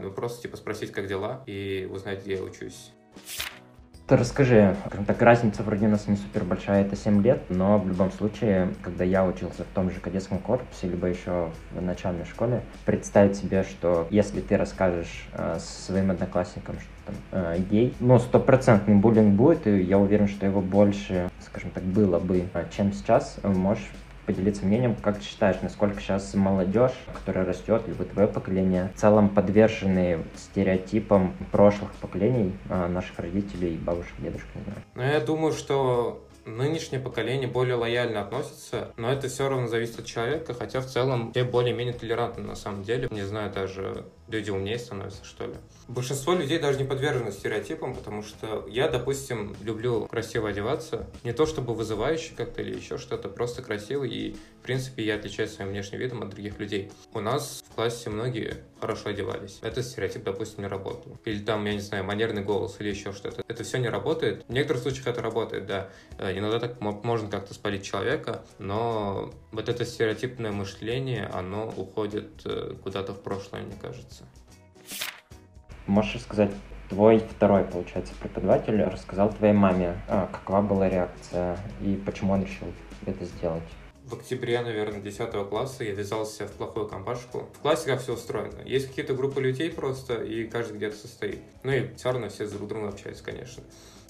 Ну, 0.00 0.12
просто 0.12 0.42
типа 0.42 0.56
спросить, 0.56 0.92
как 0.92 1.08
дела, 1.08 1.42
и 1.46 1.88
узнать, 1.90 2.22
где 2.22 2.36
я 2.36 2.42
учусь. 2.42 2.92
Ты 4.06 4.16
расскажи, 4.16 4.74
так 5.06 5.20
разница 5.20 5.62
вроде 5.62 5.86
у 5.86 5.90
нас 5.90 6.06
не 6.06 6.16
супер 6.16 6.42
большая, 6.42 6.82
это 6.82 6.96
7 6.96 7.22
лет, 7.22 7.42
но 7.50 7.78
в 7.78 7.86
любом 7.86 8.10
случае, 8.10 8.72
когда 8.80 9.04
я 9.04 9.26
учился 9.26 9.64
в 9.64 9.74
том 9.74 9.90
же 9.90 10.00
кадетском 10.00 10.38
корпусе, 10.38 10.88
либо 10.88 11.08
еще 11.08 11.50
в 11.72 11.82
начальной 11.82 12.24
школе, 12.24 12.62
представить 12.86 13.36
себе, 13.36 13.64
что 13.64 14.06
если 14.08 14.40
ты 14.40 14.56
расскажешь 14.56 15.28
э, 15.34 15.58
своим 15.60 16.10
одноклассникам, 16.10 16.76
что 16.76 16.88
там 17.04 17.14
э, 17.32 17.58
гей, 17.70 17.94
ну, 18.00 18.18
стопроцентный 18.18 18.94
буллинг 18.94 19.34
будет, 19.34 19.66
и 19.66 19.82
я 19.82 19.98
уверен, 19.98 20.28
что 20.28 20.46
его 20.46 20.62
больше, 20.62 21.28
скажем 21.44 21.70
так, 21.70 21.82
было 21.82 22.18
бы, 22.18 22.44
э, 22.54 22.64
чем 22.74 22.94
сейчас, 22.94 23.38
можешь 23.42 23.90
поделиться 24.28 24.66
мнением, 24.66 24.94
как 24.94 25.18
ты 25.18 25.24
считаешь, 25.24 25.56
насколько 25.62 26.00
сейчас 26.02 26.34
молодежь, 26.34 26.92
которая 27.14 27.46
растет, 27.46 27.82
либо 27.86 28.04
твое 28.04 28.28
поколение, 28.28 28.92
в 28.94 29.00
целом 29.00 29.30
подвержены 29.30 30.22
стереотипам 30.36 31.34
прошлых 31.50 31.90
поколений 31.92 32.52
а, 32.68 32.88
наших 32.88 33.18
родителей, 33.18 33.78
бабушек, 33.78 34.12
дедушек, 34.18 34.46
не 34.54 34.62
знаю? 34.64 34.78
Ну, 34.96 35.02
я 35.02 35.20
думаю, 35.20 35.54
что 35.54 36.22
нынешнее 36.44 37.00
поколение 37.00 37.48
более 37.48 37.76
лояльно 37.76 38.20
относится, 38.20 38.92
но 38.98 39.10
это 39.10 39.28
все 39.28 39.48
равно 39.48 39.66
зависит 39.66 40.00
от 40.00 40.04
человека, 40.04 40.52
хотя 40.52 40.80
в 40.80 40.86
целом 40.86 41.32
все 41.32 41.44
более-менее 41.44 41.94
толерантны 41.94 42.44
на 42.44 42.54
самом 42.54 42.82
деле. 42.82 43.08
Не 43.10 43.22
знаю, 43.22 43.50
даже 43.50 44.04
люди 44.28 44.50
умнее 44.50 44.78
становятся, 44.78 45.24
что 45.24 45.46
ли. 45.46 45.54
Большинство 45.88 46.34
людей 46.34 46.58
даже 46.58 46.78
не 46.78 46.84
подвержены 46.84 47.32
стереотипам, 47.32 47.94
потому 47.94 48.22
что 48.22 48.66
я, 48.68 48.88
допустим, 48.88 49.56
люблю 49.62 50.06
красиво 50.06 50.50
одеваться. 50.50 51.08
Не 51.24 51.32
то 51.32 51.46
чтобы 51.46 51.74
вызывающе 51.74 52.32
как-то 52.36 52.62
или 52.62 52.76
еще 52.76 52.98
что-то, 52.98 53.28
просто 53.28 53.62
красиво. 53.62 54.04
И, 54.04 54.34
в 54.34 54.62
принципе, 54.62 55.04
я 55.04 55.16
отличаюсь 55.16 55.52
своим 55.52 55.70
внешним 55.70 55.98
видом 55.98 56.22
от 56.22 56.30
других 56.30 56.58
людей. 56.58 56.90
У 57.14 57.20
нас 57.20 57.64
в 57.68 57.74
классе 57.74 58.10
многие 58.10 58.58
хорошо 58.80 59.10
одевались. 59.10 59.58
Этот 59.62 59.84
стереотип, 59.84 60.24
допустим, 60.24 60.62
не 60.62 60.68
работал. 60.68 61.18
Или 61.24 61.42
там, 61.42 61.64
я 61.64 61.72
не 61.72 61.80
знаю, 61.80 62.04
манерный 62.04 62.42
голос 62.42 62.76
или 62.80 62.90
еще 62.90 63.12
что-то. 63.12 63.42
Это 63.48 63.64
все 63.64 63.78
не 63.78 63.88
работает. 63.88 64.44
В 64.46 64.52
некоторых 64.52 64.82
случаях 64.82 65.06
это 65.06 65.22
работает, 65.22 65.66
да. 65.66 65.90
Э, 66.18 66.36
иногда 66.36 66.60
так 66.60 66.80
можно 66.80 67.30
как-то 67.30 67.54
спалить 67.54 67.84
человека, 67.84 68.44
но 68.58 69.32
вот 69.52 69.68
это 69.68 69.84
стереотипное 69.84 70.52
мышление, 70.52 71.26
оно 71.26 71.72
уходит 71.76 72.42
э, 72.44 72.74
куда-то 72.82 73.14
в 73.14 73.22
прошлое, 73.22 73.62
мне 73.62 73.76
кажется. 73.80 74.17
Можешь 75.88 76.22
сказать, 76.22 76.52
твой 76.88 77.18
второй, 77.18 77.64
получается, 77.64 78.12
преподаватель 78.20 78.80
рассказал 78.82 79.32
твоей 79.32 79.54
маме, 79.54 80.00
а, 80.06 80.28
какова 80.30 80.60
была 80.60 80.88
реакция 80.88 81.58
и 81.80 82.00
почему 82.04 82.34
он 82.34 82.44
решил 82.44 82.68
это 83.06 83.24
сделать? 83.24 83.62
В 84.04 84.14
октябре, 84.14 84.60
наверное, 84.60 85.00
10 85.00 85.48
класса 85.48 85.84
я 85.84 85.92
ввязался 85.92 86.46
в 86.46 86.52
плохую 86.52 86.88
компашку. 86.88 87.48
В 87.54 87.58
классе 87.58 87.86
как 87.86 88.00
все 88.00 88.14
устроено. 88.14 88.62
Есть 88.64 88.88
какие-то 88.88 89.12
группы 89.12 89.40
людей 89.40 89.70
просто, 89.70 90.22
и 90.22 90.44
каждый 90.44 90.78
где-то 90.78 90.96
состоит. 90.96 91.40
Ну 91.62 91.72
и 91.72 91.94
все 91.94 92.12
равно 92.12 92.30
все 92.30 92.46
друг 92.48 92.68
другом 92.68 92.88
общаются, 92.88 93.22
конечно. 93.24 93.62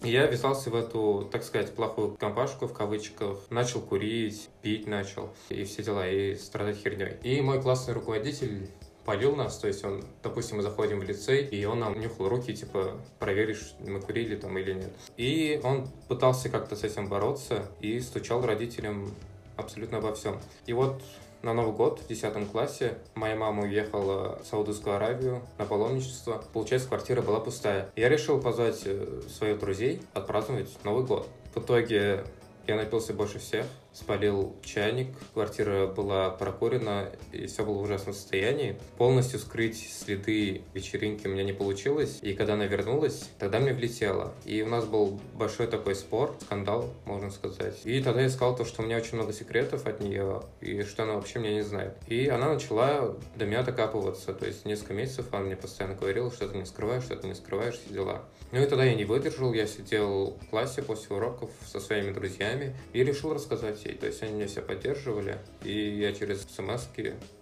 И 0.03 0.11
я 0.11 0.27
ввязался 0.27 0.71
в 0.71 0.77
эту, 0.77 1.29
так 1.33 1.43
сказать, 1.43 1.75
плохую 1.75 2.17
компашку, 2.17 2.69
в 2.69 2.73
кавычках. 2.73 3.39
Начал 3.51 3.81
курить, 3.81 4.49
пить 4.63 4.87
начал, 4.87 5.31
и 5.49 5.65
все 5.65 5.83
дела, 5.83 6.09
и 6.09 6.37
страдать 6.37 6.77
херней. 6.77 7.17
И 7.25 7.41
мой 7.41 7.61
классный 7.61 7.95
руководитель 7.95 8.69
полил 9.09 9.35
нас, 9.35 9.57
то 9.57 9.69
есть 9.69 9.83
он, 9.87 10.05
допустим, 10.23 10.59
мы 10.59 10.63
заходим 10.63 11.01
в 11.01 11.03
лицей, 11.03 11.43
и 11.43 11.65
он 11.65 11.81
нам 11.81 11.99
нюхал 11.99 12.29
руки, 12.29 12.55
типа, 12.55 13.01
проверишь, 13.19 13.73
мы 13.81 14.03
курили 14.03 14.37
там 14.37 14.59
или 14.59 14.75
нет. 14.75 14.93
И 15.17 15.59
он 15.65 15.89
пытался 16.09 16.51
как-то 16.51 16.77
с 16.77 16.85
этим 16.85 17.09
бороться 17.09 17.65
и 17.81 18.01
стучал 18.01 18.45
родителям 18.45 19.15
абсолютно 19.57 19.97
обо 19.97 20.15
всем. 20.15 20.39
И 20.67 20.75
вот 20.75 21.01
на 21.41 21.55
Новый 21.55 21.73
год 21.73 22.01
в 22.01 22.07
10 22.07 22.51
классе 22.53 22.99
моя 23.15 23.35
мама 23.35 23.63
уехала 23.63 24.43
в 24.43 24.47
Саудовскую 24.47 24.97
Аравию 24.97 25.41
на 25.57 25.65
паломничество. 25.65 26.45
Получается, 26.53 26.89
квартира 26.89 27.23
была 27.23 27.41
пустая. 27.41 27.91
Я 27.97 28.11
решил 28.11 28.39
позвать 28.39 28.83
э, 28.85 29.23
своих 29.31 29.59
друзей 29.59 30.03
отпраздновать 30.13 30.69
Новый 30.85 31.07
год. 31.07 31.27
В 31.55 31.61
итоге 31.61 32.27
я 32.67 32.77
напился 32.77 33.15
больше 33.15 33.39
всех, 33.39 33.65
спалил 33.99 34.55
чайник, 34.63 35.09
квартира 35.35 35.87
была 35.87 36.31
прокурена, 36.31 37.11
и 37.33 37.47
все 37.47 37.65
было 37.65 37.79
в 37.79 37.83
ужасном 37.83 38.15
состоянии. 38.15 38.77
Полностью 38.97 39.41
скрыть 39.41 39.91
следы 39.93 40.63
вечеринки 40.75 41.27
у 41.27 41.31
меня 41.31 41.45
не 41.45 41.53
получилось, 41.53 42.19
и 42.23 42.35
когда 42.35 42.55
она 42.55 42.67
вернулась, 42.67 43.29
тогда 43.39 43.59
мне 43.59 43.73
влетело. 43.73 44.33
И 44.45 44.63
у 44.63 44.69
нас 44.69 44.85
был 44.85 45.21
большой 45.35 45.67
такой 45.67 45.95
спор, 45.95 46.37
скандал, 46.41 46.93
можно 47.05 47.31
сказать. 47.31 47.81
И 47.85 48.01
тогда 48.03 48.23
я 48.23 48.31
сказал 48.31 48.57
то, 48.57 48.65
что 48.65 48.83
у 48.83 48.85
меня 48.85 48.97
очень 48.99 49.17
много 49.17 49.33
секретов 49.33 49.87
от 49.87 50.01
нее, 50.01 50.43
и 50.61 50.83
что 50.83 51.03
она 51.03 51.15
вообще 51.15 51.41
меня 51.41 51.55
не 51.55 51.63
знает. 51.63 51.97
И 52.07 52.29
она 52.29 52.55
начала 52.55 53.17
до 53.37 53.47
меня 53.47 53.63
докапываться, 53.63 54.33
то 54.33 54.47
есть 54.47 54.65
несколько 54.65 54.95
месяцев 54.95 55.27
она 55.33 55.45
мне 55.45 55.57
постоянно 55.57 55.97
говорила, 55.97 56.31
что 56.31 56.49
ты 56.49 56.57
не 56.57 56.67
скрываешь, 56.67 57.05
что 57.05 57.17
ты 57.17 57.27
не 57.27 57.35
скрываешь, 57.35 57.75
все 57.75 57.93
дела. 57.93 58.23
Ну 58.53 58.63
и 58.63 58.67
тогда 58.67 58.85
я 58.85 58.95
не 58.95 59.05
выдержал, 59.05 59.53
я 59.53 59.67
сидел 59.67 60.39
в 60.41 60.51
классе 60.51 60.83
после 60.83 61.17
уроков 61.17 61.51
со 61.67 61.81
своими 61.81 62.13
друзьями 62.13 62.75
и 62.93 63.05
решил 63.05 63.35
рассказать 63.35 63.85
ей. 63.89 63.97
То 63.97 64.07
есть 64.07 64.23
они 64.23 64.35
меня 64.35 64.47
все 64.47 64.63
поддерживали, 64.63 65.39
и 65.65 65.99
я 65.99 66.13
через 66.13 66.43
смс 66.43 66.87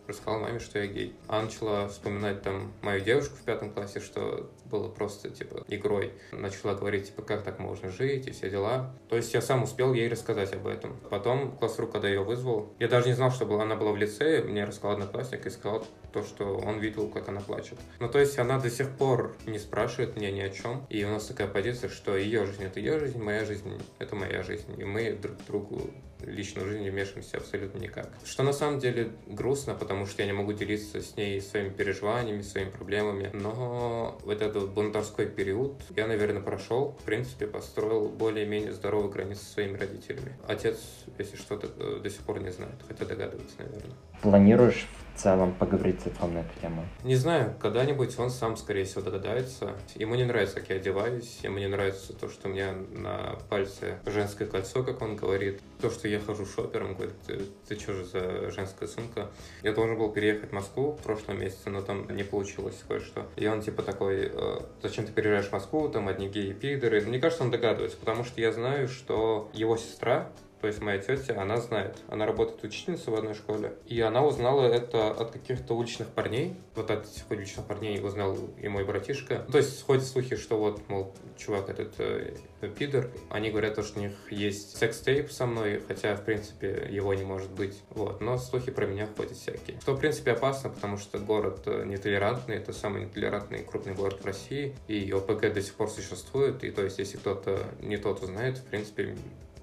рассказал 0.07 0.41
маме, 0.41 0.59
что 0.59 0.79
я 0.79 0.87
гей. 0.87 1.15
Она 1.29 1.43
начала 1.43 1.89
вспоминать 1.89 2.43
там 2.43 2.73
мою 2.83 3.01
девушку 3.01 3.37
в 3.37 3.43
пятом 3.43 3.71
классе, 3.71 4.01
что 4.01 4.51
было 4.71 4.89
просто, 4.89 5.31
типа, 5.31 5.65
игрой. 5.69 6.13
Начала 6.33 6.75
говорить, 6.75 7.07
типа, 7.07 7.23
как 7.23 7.43
так 7.43 7.59
можно 7.59 7.91
жить 7.91 8.27
и 8.27 8.33
все 8.33 8.51
дела. 8.51 8.95
То 9.09 9.17
есть 9.17 9.33
я 9.35 9.41
сам 9.41 9.63
успел 9.63 9.93
ей 9.93 10.09
рассказать 10.09 10.53
об 10.53 10.67
этом. 10.67 10.97
Потом 11.11 11.57
класс-рук, 11.57 11.93
когда 11.93 12.09
ее 12.09 12.23
вызвал, 12.23 12.73
я 12.79 12.89
даже 12.89 13.09
не 13.09 13.15
знал, 13.15 13.31
что 13.31 13.47
была, 13.47 13.63
она 13.63 13.77
была 13.77 13.93
в 13.93 13.97
лицее, 13.97 14.43
мне 14.43 14.65
рассказал 14.65 14.93
одноклассник 14.93 15.47
и 15.47 15.51
сказал 15.51 15.87
то, 16.13 16.23
что 16.23 16.57
он 16.57 16.79
видел, 16.79 17.09
как 17.09 17.29
она 17.29 17.41
плачет. 17.41 17.79
Ну, 18.01 18.09
то 18.09 18.19
есть 18.19 18.39
она 18.39 18.59
до 18.59 18.71
сих 18.71 18.91
пор 18.97 19.37
не 19.47 19.59
спрашивает 19.59 20.17
меня 20.17 20.31
ни 20.31 20.41
о 20.41 20.51
чем. 20.51 20.87
И 20.89 21.05
у 21.05 21.09
нас 21.09 21.27
такая 21.27 21.49
позиция, 21.49 21.91
что 21.91 22.17
ее 22.17 22.47
жизнь— 22.47 22.65
это 22.65 22.81
ее 22.81 22.99
жизнь, 22.99 23.23
моя 23.23 23.45
жизнь— 23.45 23.81
это 23.99 24.17
моя 24.17 24.43
жизнь. 24.43 24.75
И 24.79 24.85
мы 24.85 25.13
друг 25.13 25.37
другу 25.47 25.91
личную 26.23 26.67
жизнь 26.67 26.83
не 26.83 26.91
вмешиваемся 26.91 27.39
абсолютно 27.39 27.79
никак. 27.79 28.11
Что 28.25 28.43
на 28.43 28.53
самом 28.53 28.79
деле 28.79 29.13
грустно, 29.27 29.75
потому 29.75 29.96
что 30.05 30.23
я 30.23 30.27
не 30.27 30.35
могу 30.35 30.53
делиться 30.53 31.01
с 31.01 31.17
ней 31.17 31.41
своими 31.41 31.71
переживаниями, 31.71 32.43
своими 32.43 32.69
проблемами. 32.69 33.31
Но 33.33 34.19
в 34.23 34.29
этот 34.29 34.69
бунтарской 34.71 35.27
период 35.27 35.81
я, 35.97 36.07
наверное, 36.07 36.43
прошел. 36.43 36.95
В 37.01 37.05
принципе, 37.05 37.47
построил 37.47 38.09
более-менее 38.09 38.73
здоровую 38.73 39.11
границу 39.11 39.45
со 39.45 39.53
своими 39.55 39.79
родителями. 39.79 40.37
Отец, 40.47 40.79
если 41.19 41.37
что-то, 41.37 41.69
э, 41.79 42.01
до 42.03 42.11
сих 42.11 42.21
пор 42.21 42.43
не 42.43 42.51
знает, 42.51 42.75
хотя 42.87 43.05
догадывается, 43.07 43.57
наверное. 43.59 43.97
Планируешь 44.21 44.87
в 44.99 45.06
целом 45.17 45.55
поговорить 45.55 46.01
с 46.01 46.07
отцом 46.07 46.35
на 46.35 46.39
эту 46.39 46.61
тему? 46.61 46.85
Не 47.05 47.17
знаю, 47.17 47.55
когда-нибудь 47.61 48.19
он 48.19 48.31
сам, 48.31 48.57
скорее 48.57 48.85
всего, 48.85 49.03
догадается. 49.03 49.75
Ему 49.95 50.15
не 50.15 50.25
нравится, 50.25 50.61
как 50.61 50.71
я 50.71 50.77
одеваюсь, 50.77 51.41
ему 51.43 51.59
не 51.59 51.69
нравится 51.69 52.13
то, 52.13 52.29
что 52.29 52.49
у 52.49 52.53
меня 52.53 52.75
на 52.93 53.37
пальце 53.49 53.99
женское 54.07 54.47
кольцо, 54.47 54.83
как 54.83 55.03
он 55.03 55.17
говорит. 55.17 55.61
То, 55.81 55.91
что 55.91 56.09
я 56.09 56.21
хожу 56.21 56.47
шопером, 56.47 56.95
говорит, 56.95 57.15
ты, 57.27 57.41
ты 57.69 57.79
что 57.79 57.95
же 57.95 58.05
за 58.05 58.51
женская 58.51 58.87
сумка? 58.87 59.31
Я 59.63 59.73
должен 59.73 59.99
был 59.99 60.11
переехать 60.11 60.51
в 60.51 60.53
Москву 60.53 60.93
в 60.93 61.03
прошлом 61.03 61.41
месяце, 61.41 61.71
но 61.71 61.83
там 61.83 62.09
не 62.15 62.25
получилось 62.25 62.83
кое-что. 62.87 63.27
И 63.37 63.47
он 63.47 63.61
типа 63.61 63.83
такой, 63.83 64.31
«Э, 64.33 64.61
зачем 64.83 65.07
ты 65.07 65.13
переезжаешь 65.13 65.47
в 65.47 65.53
Москву, 65.53 65.89
там 65.89 66.09
одни 66.09 66.29
геи 66.29 66.53
пидоры. 66.53 67.01
Мне 67.03 67.19
кажется, 67.19 67.45
он 67.45 67.51
догадывается, 67.51 67.99
потому 67.99 68.25
что 68.25 68.41
я 68.41 68.53
знаю, 68.53 68.89
что 68.89 69.51
его 69.53 69.77
сестра 69.77 70.31
то 70.61 70.69
есть 70.69 70.81
моя 70.81 70.99
тетя, 70.99 71.41
она 71.41 71.59
знает. 71.59 71.97
Она 72.09 72.25
работает 72.25 72.65
учительницей 72.65 73.13
в 73.13 73.17
одной 73.17 73.35
школе. 73.35 73.75
И 73.87 74.01
она 74.01 74.25
узнала 74.25 74.63
это 74.67 75.11
от 75.11 75.31
каких-то 75.31 75.75
уличных 75.75 76.09
парней. 76.09 76.57
Вот 76.75 76.91
от 76.91 77.07
этих 77.07 77.31
уличных 77.31 77.67
парней 77.67 78.03
узнал 78.03 78.37
и 78.61 78.69
мой 78.69 78.85
братишка. 78.85 79.45
То 79.53 79.59
есть 79.59 79.85
ходят 79.85 80.05
слухи, 80.05 80.37
что 80.37 80.59
вот, 80.59 80.89
мол, 80.89 81.15
чувак 81.37 81.69
этот 81.69 81.95
э, 81.99 82.37
пидор. 82.79 83.11
Они 83.29 83.51
говорят, 83.51 83.85
что 83.85 83.99
у 83.99 84.03
них 84.03 84.13
есть 84.31 84.77
секс-тейп 84.79 85.31
со 85.31 85.47
мной, 85.47 85.83
хотя, 85.87 86.17
в 86.17 86.25
принципе, 86.25 86.89
его 86.91 87.13
не 87.13 87.25
может 87.25 87.51
быть. 87.51 87.83
Вот. 87.91 88.23
Но 88.23 88.39
слухи 88.39 88.71
про 88.71 88.87
меня 88.87 89.07
ходят 89.15 89.37
всякие. 89.37 89.79
Что, 89.81 89.95
в 89.95 90.01
принципе, 90.01 90.33
опасно, 90.33 90.71
потому 90.71 90.97
что 90.97 91.19
город 91.19 91.63
э, 91.67 91.85
нетолерантный. 91.85 92.57
Это 92.57 92.73
самый 92.73 93.05
нетолерантный 93.05 93.63
крупный 93.63 93.95
город 93.95 94.21
в 94.23 94.25
России. 94.25 94.75
И 94.89 95.13
ОПГ 95.13 95.53
до 95.53 95.61
сих 95.61 95.75
пор 95.75 95.91
существует. 95.91 96.65
И 96.65 96.71
то 96.71 96.83
есть, 96.83 96.99
если 96.99 97.19
кто-то 97.19 97.67
не 97.81 97.99
тот 97.99 98.23
узнает, 98.23 98.57
в 98.57 98.65
принципе, 98.65 99.17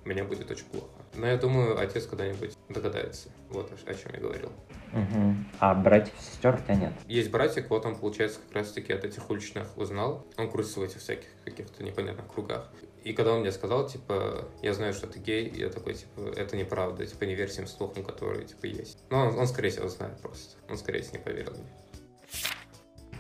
меня 0.06 0.24
будет 0.24 0.50
очень 0.52 0.66
плохо. 0.66 0.90
Но 1.16 1.28
я 1.28 1.38
думаю, 1.38 1.80
отец 1.80 2.06
когда-нибудь 2.06 2.58
догадается. 2.70 3.30
Вот 3.50 3.72
о, 3.72 3.94
чем 3.94 4.14
я 4.14 4.20
говорил. 4.20 4.52
Угу. 4.94 5.36
А 5.60 5.74
братьев 5.74 6.14
и 6.20 6.22
сестер 6.22 6.56
у 6.56 6.58
тебя 6.58 6.76
нет? 6.76 6.94
Есть 7.08 7.32
братик, 7.32 7.70
вот 7.70 7.86
он, 7.86 7.96
получается, 7.96 8.40
как 8.46 8.56
раз-таки 8.56 8.94
от 8.94 9.04
этих 9.06 9.30
уличных 9.30 9.78
узнал. 9.78 10.28
Он 10.38 10.50
крутится 10.50 10.80
в 10.80 10.84
этих 10.84 11.00
всяких 11.00 11.30
каких-то 11.46 11.84
непонятных 11.84 12.28
кругах. 12.28 12.70
И 13.04 13.12
когда 13.14 13.34
он 13.34 13.42
мне 13.42 13.52
сказал, 13.52 13.88
типа, 13.88 14.48
я 14.62 14.74
знаю, 14.74 14.94
что 14.94 15.08
ты 15.08 15.20
гей, 15.20 15.50
я 15.50 15.70
такой, 15.70 15.94
типа, 15.94 16.34
это 16.38 16.56
неправда, 16.56 17.06
типа, 17.06 17.26
не 17.26 17.36
верь 17.36 17.50
всем 17.50 17.68
слухам, 17.68 18.04
которые, 18.04 18.46
типа, 18.46 18.66
есть. 18.66 19.00
Но 19.10 19.28
он, 19.28 19.38
он 19.38 19.48
скорее 19.48 19.70
всего, 19.70 19.90
знает 19.90 20.22
просто. 20.22 20.56
Он, 20.70 20.78
скорее 20.78 21.02
всего, 21.02 21.18
не 21.18 21.24
поверил 21.24 21.52
мне. 21.52 21.70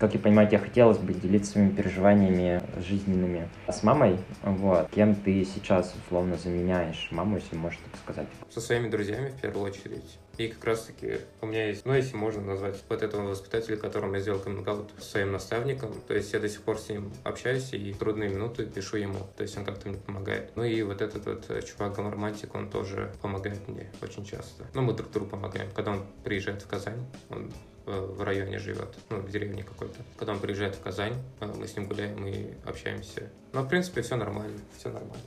Как 0.03 0.13
я 0.15 0.19
понимаю, 0.19 0.49
тебе 0.49 0.57
хотелось 0.57 0.97
бы 0.97 1.13
делиться 1.13 1.53
своими 1.53 1.69
переживаниями 1.69 2.61
жизненными 2.85 3.47
с 3.69 3.83
мамой. 3.83 4.17
Вот. 4.41 4.89
Кем 4.89 5.15
ты 5.15 5.45
сейчас 5.45 5.95
условно 5.95 6.35
заменяешь 6.35 7.07
маму, 7.11 7.37
если 7.37 7.55
можешь 7.55 7.79
так 7.89 8.01
сказать? 8.01 8.27
Со 8.49 8.59
своими 8.59 8.89
друзьями 8.89 9.29
в 9.29 9.39
первую 9.39 9.63
очередь. 9.65 10.19
И 10.37 10.49
как 10.49 10.65
раз 10.65 10.81
таки 10.81 11.19
у 11.39 11.45
меня 11.45 11.67
есть, 11.67 11.85
ну, 11.85 11.93
если 11.93 12.17
можно 12.17 12.41
назвать 12.41 12.83
вот 12.89 13.01
этого 13.01 13.29
воспитателя, 13.29 13.77
которому 13.77 14.15
я 14.15 14.19
сделал 14.19 14.39
коммент 14.39 14.67
своим 14.99 15.31
наставником. 15.31 15.93
То 16.05 16.15
есть 16.15 16.33
я 16.33 16.41
до 16.41 16.49
сих 16.49 16.63
пор 16.63 16.79
с 16.79 16.89
ним 16.89 17.13
общаюсь 17.23 17.71
и 17.71 17.93
в 17.93 17.97
трудные 17.97 18.27
минуты 18.27 18.65
пишу 18.65 18.97
ему. 18.97 19.19
То 19.37 19.43
есть 19.43 19.57
он 19.57 19.63
как-то 19.63 19.87
мне 19.87 19.99
помогает. 19.99 20.51
Ну 20.57 20.65
и 20.65 20.81
вот 20.81 21.01
этот 21.01 21.25
вот 21.25 21.45
э, 21.47 21.61
чувак 21.61 21.95
Гомормантик, 21.95 22.53
он 22.55 22.69
тоже 22.69 23.13
помогает 23.21 23.65
мне 23.69 23.89
очень 24.01 24.25
часто. 24.25 24.65
Ну, 24.73 24.81
мы 24.81 24.91
друг 24.91 25.11
другу 25.11 25.29
помогаем. 25.29 25.69
Когда 25.73 25.91
он 25.91 26.05
приезжает 26.25 26.61
в 26.61 26.67
Казань, 26.67 27.05
он 27.29 27.53
в 27.85 28.21
районе 28.21 28.59
живет, 28.59 28.95
ну, 29.09 29.17
в 29.17 29.29
деревне 29.29 29.63
какой-то. 29.63 29.99
Когда 30.17 30.33
он 30.33 30.39
приезжает 30.39 30.75
в 30.75 30.81
Казань, 30.81 31.15
э, 31.39 31.45
мы 31.45 31.67
с 31.67 31.75
ним 31.75 31.87
гуляем 31.87 32.25
и 32.27 32.53
общаемся. 32.65 33.29
Но, 33.51 33.63
в 33.63 33.67
принципе, 33.67 34.01
все 34.01 34.15
нормально, 34.15 34.59
все 34.77 34.89
нормально. 34.89 35.23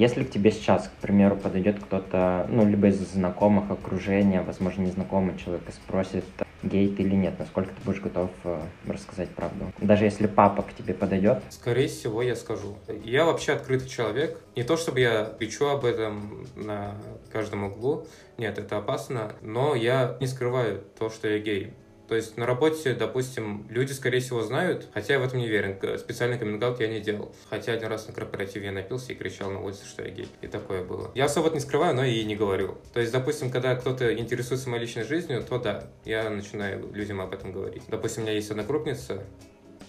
Если 0.00 0.24
к 0.24 0.30
тебе 0.30 0.50
сейчас, 0.50 0.88
к 0.88 0.92
примеру, 1.02 1.36
подойдет 1.36 1.78
кто-то, 1.78 2.46
ну, 2.48 2.66
либо 2.66 2.86
из 2.86 2.96
знакомых, 2.96 3.70
окружения, 3.70 4.40
возможно, 4.40 4.80
незнакомый 4.80 5.36
человек 5.36 5.68
и 5.68 5.72
спросит, 5.72 6.24
гей 6.62 6.88
ты 6.88 7.02
или 7.02 7.14
нет, 7.14 7.38
насколько 7.38 7.68
ты 7.74 7.82
будешь 7.84 8.00
готов 8.00 8.30
э, 8.44 8.62
рассказать 8.86 9.28
правду? 9.28 9.66
Даже 9.78 10.06
если 10.06 10.26
папа 10.26 10.62
к 10.62 10.72
тебе 10.72 10.94
подойдет? 10.94 11.42
Скорее 11.50 11.88
всего, 11.88 12.22
я 12.22 12.34
скажу. 12.34 12.78
Я 13.04 13.26
вообще 13.26 13.52
открытый 13.52 13.90
человек. 13.90 14.40
Не 14.56 14.62
то, 14.62 14.78
чтобы 14.78 15.00
я 15.00 15.34
кричу 15.38 15.66
об 15.66 15.84
этом 15.84 16.46
на 16.56 16.94
каждом 17.30 17.64
углу. 17.64 18.06
Нет, 18.38 18.58
это 18.58 18.78
опасно. 18.78 19.34
Но 19.42 19.74
я 19.74 20.16
не 20.18 20.26
скрываю 20.26 20.82
то, 20.98 21.10
что 21.10 21.28
я 21.28 21.40
гей. 21.40 21.74
То 22.10 22.16
есть 22.16 22.36
на 22.36 22.44
работе, 22.44 22.92
допустим, 22.94 23.64
люди, 23.70 23.92
скорее 23.92 24.18
всего, 24.18 24.42
знают, 24.42 24.88
хотя 24.92 25.14
я 25.14 25.20
в 25.20 25.22
этом 25.22 25.38
не 25.38 25.46
уверен. 25.46 25.78
Специальный 25.96 26.40
коммент 26.40 26.80
я 26.80 26.88
не 26.88 26.98
делал. 26.98 27.32
Хотя 27.48 27.72
один 27.72 27.86
раз 27.86 28.08
на 28.08 28.12
корпоративе 28.12 28.66
я 28.66 28.72
напился 28.72 29.12
и 29.12 29.14
кричал 29.14 29.52
на 29.52 29.60
улице, 29.60 29.86
что 29.86 30.02
я 30.02 30.10
гей. 30.10 30.28
И 30.40 30.48
такое 30.48 30.82
было. 30.82 31.12
Я 31.14 31.26
особо 31.26 31.50
не 31.50 31.60
скрываю, 31.60 31.94
но 31.94 32.04
и 32.04 32.24
не 32.24 32.34
говорю. 32.34 32.78
То 32.92 32.98
есть, 32.98 33.12
допустим, 33.12 33.48
когда 33.48 33.76
кто-то 33.76 34.12
интересуется 34.12 34.68
моей 34.68 34.82
личной 34.82 35.04
жизнью, 35.04 35.44
то 35.48 35.60
да, 35.60 35.84
я 36.04 36.28
начинаю 36.28 36.92
людям 36.92 37.20
об 37.20 37.32
этом 37.32 37.52
говорить. 37.52 37.84
Допустим, 37.86 38.24
у 38.24 38.26
меня 38.26 38.34
есть 38.34 38.50
однокрупница, 38.50 39.22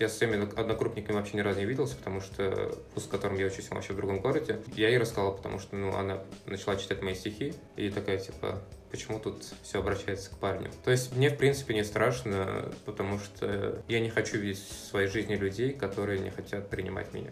я 0.01 0.09
с 0.09 0.17
своими 0.17 0.43
однокрупниками 0.59 1.15
вообще 1.15 1.37
ни 1.37 1.41
разу 1.41 1.59
не 1.59 1.65
виделся, 1.65 1.95
потому 1.95 2.21
что 2.21 2.75
вуз, 2.95 3.05
в 3.05 3.09
котором 3.09 3.37
я 3.37 3.45
учусь, 3.45 3.67
он 3.69 3.75
вообще 3.75 3.93
в 3.93 3.97
другом 3.97 4.19
городе. 4.19 4.59
Я 4.75 4.89
ей 4.89 4.97
рассказал, 4.97 5.35
потому 5.35 5.59
что 5.59 5.75
ну, 5.75 5.95
она 5.95 6.23
начала 6.45 6.75
читать 6.75 7.01
мои 7.01 7.13
стихи, 7.13 7.53
и 7.75 7.89
такая, 7.89 8.17
типа, 8.17 8.61
почему 8.89 9.19
тут 9.19 9.45
все 9.61 9.79
обращается 9.79 10.31
к 10.31 10.37
парню. 10.37 10.71
То 10.83 10.91
есть 10.91 11.15
мне, 11.15 11.29
в 11.29 11.37
принципе, 11.37 11.75
не 11.75 11.83
страшно, 11.83 12.71
потому 12.85 13.19
что 13.19 13.83
я 13.87 13.99
не 13.99 14.09
хочу 14.09 14.37
видеть 14.37 14.59
в 14.59 14.89
своей 14.89 15.07
жизни 15.07 15.35
людей, 15.35 15.71
которые 15.71 16.19
не 16.19 16.31
хотят 16.31 16.69
принимать 16.69 17.13
меня. 17.13 17.31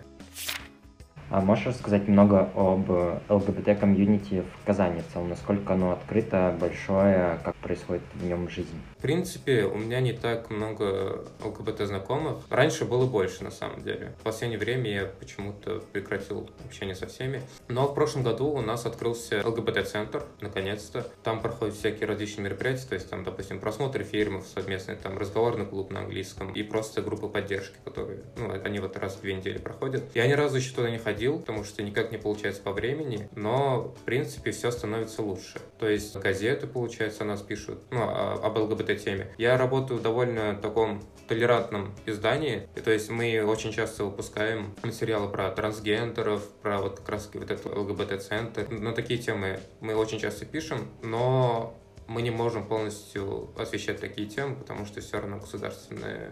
А 1.32 1.42
можешь 1.42 1.68
рассказать 1.68 2.08
немного 2.08 2.50
об 2.56 2.90
ЛГБТ-комьюнити 3.30 4.42
в 4.42 4.66
Казани 4.66 5.02
в 5.02 5.14
целом? 5.14 5.30
Насколько 5.30 5.74
оно 5.74 5.92
открыто, 5.92 6.58
большое, 6.60 7.40
как 7.44 7.56
происходит 7.58 8.02
в 8.16 8.26
нем 8.26 8.50
жизнь? 8.50 8.82
В 9.00 9.02
принципе, 9.02 9.64
у 9.64 9.78
меня 9.78 10.02
не 10.02 10.12
так 10.12 10.50
много 10.50 11.24
ЛГБТ 11.42 11.88
знакомых. 11.88 12.40
Раньше 12.50 12.84
было 12.84 13.06
больше, 13.06 13.46
на 13.46 13.50
самом 13.50 13.82
деле. 13.82 14.12
В 14.20 14.24
последнее 14.24 14.60
время 14.60 14.92
я 14.92 15.06
почему-то 15.06 15.80
прекратил 15.94 16.50
общение 16.66 16.96
со 16.96 17.08
всеми. 17.08 17.42
Но 17.70 17.88
в 17.88 17.96
прошлом 17.96 18.24
году 18.24 18.48
у 18.48 18.60
нас 18.60 18.86
открылся 18.86 19.42
ЛГБТ-центр, 19.48 20.26
наконец-то. 20.42 21.08
Там 21.24 21.42
проходят 21.42 21.76
всякие 21.76 22.08
различные 22.08 22.44
мероприятия, 22.44 22.88
то 22.90 22.96
есть 22.96 23.10
там, 23.10 23.24
допустим, 23.24 23.62
просмотры 23.62 24.04
фильмов 24.04 24.46
совместные, 24.54 24.98
там 24.98 25.18
разговорный 25.18 25.66
клуб 25.66 25.92
на 25.92 26.02
английском 26.02 26.52
и 26.54 26.62
просто 26.62 27.02
группы 27.02 27.30
поддержки, 27.30 27.78
которые, 27.86 28.24
ну, 28.36 28.52
они 28.52 28.80
вот 28.80 28.98
раз 28.98 29.16
в 29.16 29.22
две 29.22 29.34
недели 29.34 29.60
проходят. 29.60 30.04
Я 30.14 30.28
ни 30.28 30.34
разу 30.34 30.58
еще 30.58 30.76
туда 30.76 30.90
не 30.90 30.98
ходил, 30.98 31.40
потому 31.40 31.64
что 31.64 31.82
никак 31.84 32.12
не 32.12 32.18
получается 32.18 32.62
по 32.62 32.74
времени, 32.74 33.30
но, 33.34 33.96
в 34.02 34.04
принципе, 34.04 34.52
все 34.52 34.72
становится 34.72 35.22
лучше. 35.22 35.62
То 35.80 35.88
есть 35.88 36.14
газеты, 36.18 36.68
получается, 36.68 37.24
нас 37.24 37.42
пишут, 37.42 37.80
ну, 37.92 38.02
об 38.04 38.58
ЛГБТ-теме. 38.90 39.28
Я 39.38 39.58
работаю 39.58 40.00
в 40.00 40.04
довольно 40.04 40.56
таком 40.56 41.02
толерантном 41.28 41.94
издании, 42.06 42.68
то 42.84 42.92
есть 42.92 43.10
мы 43.10 43.44
очень 43.44 43.72
часто 43.72 44.06
выпускаем 44.06 44.74
материалы 44.84 45.30
про 45.30 45.52
трансгендеров, 45.52 46.48
про 46.62 46.80
вот 46.80 47.00
как 47.00 47.10
раз 47.10 47.30
вот 47.34 47.52
это 47.52 47.70
ЛГБТ-центр. 47.70 48.70
На 48.72 48.94
такие 48.94 49.20
темы 49.20 49.60
мы 49.80 49.96
очень 49.96 50.20
часто 50.20 50.46
пишем, 50.46 50.88
но 51.04 51.76
мы 52.08 52.24
не 52.24 52.32
можем 52.32 52.66
полностью 52.68 53.52
освещать 53.58 54.00
такие 54.00 54.28
темы, 54.28 54.56
потому 54.56 54.86
что 54.86 55.02
все 55.02 55.20
равно 55.20 55.38
государственное 55.38 56.32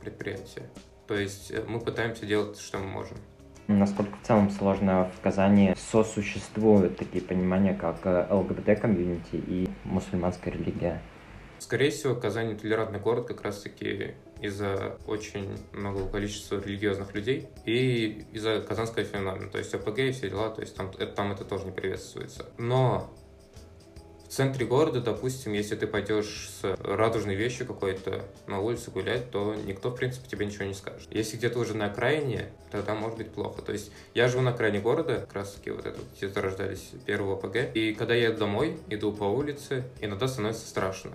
предприятие. 0.00 0.70
То 1.06 1.14
есть 1.14 1.50
э, 1.50 1.62
мы 1.66 1.80
пытаемся 1.80 2.24
делать, 2.24 2.58
что 2.58 2.78
мы 2.78 2.86
можем. 2.86 3.18
Насколько 3.66 4.16
в 4.16 4.26
целом 4.26 4.50
сложно 4.50 5.10
в 5.14 5.20
Казани 5.20 5.74
сосуществуют 5.76 6.96
такие 6.96 7.22
понимания, 7.22 7.74
как 7.74 7.98
э, 8.04 8.26
ЛГБТ-комьюнити 8.30 9.36
и 9.36 9.68
мусульманская 9.84 10.54
религия? 10.54 11.02
Скорее 11.58 11.90
всего, 11.90 12.14
Казань 12.14 12.56
толерантный 12.56 13.00
город 13.00 13.26
как 13.26 13.42
раз-таки 13.42 14.14
из-за 14.40 14.96
очень 15.06 15.58
многого 15.72 16.08
количества 16.08 16.60
религиозных 16.60 17.14
людей 17.14 17.48
и 17.64 18.24
из-за 18.32 18.60
казанского 18.60 19.04
феномена, 19.04 19.50
то 19.50 19.58
есть 19.58 19.74
ОПГ 19.74 19.98
и 19.98 20.12
все 20.12 20.30
дела, 20.30 20.50
то 20.50 20.60
есть 20.60 20.76
там, 20.76 20.90
это, 20.90 21.06
там 21.06 21.32
это 21.32 21.44
тоже 21.44 21.64
не 21.64 21.72
приветствуется. 21.72 22.46
Но 22.56 23.12
в 24.28 24.30
центре 24.30 24.66
города, 24.66 25.00
допустим, 25.00 25.54
если 25.54 25.74
ты 25.74 25.86
пойдешь 25.86 26.50
с 26.60 26.76
радужной 26.80 27.34
вещью 27.34 27.66
какой-то 27.66 28.26
на 28.46 28.60
улицу 28.60 28.90
гулять, 28.90 29.30
то 29.30 29.54
никто, 29.54 29.88
в 29.88 29.96
принципе, 29.96 30.28
тебе 30.28 30.44
ничего 30.44 30.66
не 30.66 30.74
скажет. 30.74 31.08
Если 31.10 31.38
где-то 31.38 31.58
уже 31.58 31.74
на 31.74 31.86
окраине, 31.86 32.52
тогда 32.70 32.94
может 32.94 33.16
быть 33.16 33.30
плохо. 33.30 33.62
То 33.62 33.72
есть 33.72 33.90
я 34.12 34.28
живу 34.28 34.42
на 34.42 34.50
окраине 34.50 34.80
города, 34.80 35.20
как 35.20 35.32
раз 35.32 35.54
таки 35.54 35.70
вот 35.70 35.86
это, 35.86 35.98
где 36.14 36.28
зарождались 36.28 36.90
первые 37.06 37.36
ОПГ, 37.36 37.74
и 37.74 37.94
когда 37.94 38.14
я 38.14 38.30
домой, 38.30 38.78
иду 38.90 39.12
по 39.12 39.24
улице, 39.24 39.84
иногда 40.02 40.28
становится 40.28 40.68
страшно. 40.68 41.12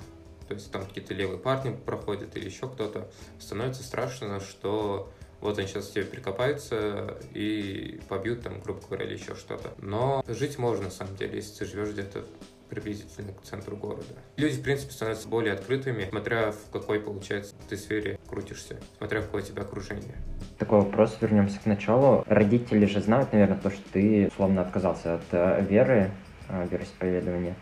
Есть 0.54 0.72
там 0.72 0.86
какие-то 0.86 1.14
левые 1.14 1.40
парни 1.40 1.76
проходят 1.76 2.36
или 2.36 2.46
еще 2.46 2.68
кто-то. 2.68 3.10
Становится 3.40 3.84
страшно, 3.84 4.40
что 4.40 5.12
вот 5.42 5.60
они 5.60 5.68
сейчас 5.68 5.90
тебе 5.90 6.06
прикопаются 6.06 7.18
и 7.34 8.00
побьют 8.08 8.44
там, 8.44 8.62
грубо 8.62 8.80
говоря, 8.88 9.06
или 9.06 9.16
еще 9.16 9.36
что-то. 9.36 9.74
Но 9.78 10.24
жить 10.28 10.58
можно, 10.58 10.86
на 10.86 10.92
самом 10.92 11.18
деле, 11.18 11.36
если 11.36 11.60
ты 11.60 11.66
живешь 11.66 11.90
где-то 11.90 12.24
приблизительно 12.70 13.34
к 13.34 13.44
центру 13.44 13.76
города. 13.76 14.04
Люди, 14.38 14.56
в 14.56 14.64
принципе, 14.64 14.94
становятся 14.94 15.28
более 15.28 15.54
открытыми, 15.54 16.08
смотря 16.10 16.52
в 16.52 16.72
какой, 16.72 17.00
получается, 17.00 17.54
ты 17.70 17.78
сфере 17.78 18.18
крутишься, 18.28 18.80
смотря 18.98 19.22
в 19.22 19.26
какое 19.26 19.44
у 19.44 19.46
тебя 19.46 19.62
окружение. 19.64 20.16
Такой 20.58 20.80
вопрос, 20.80 21.18
вернемся 21.22 21.60
к 21.60 21.66
началу. 21.66 22.24
Родители 22.28 22.86
же 22.86 23.02
знают, 23.02 23.32
наверное, 23.34 23.60
то, 23.60 23.70
что 23.70 23.82
ты 23.92 24.30
условно 24.32 24.62
отказался 24.62 25.16
от 25.16 25.24
э, 25.32 25.66
веры, 25.70 26.12
э, 26.50 26.68
вероисповедования, 26.72 27.56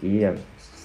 и 0.00 0.36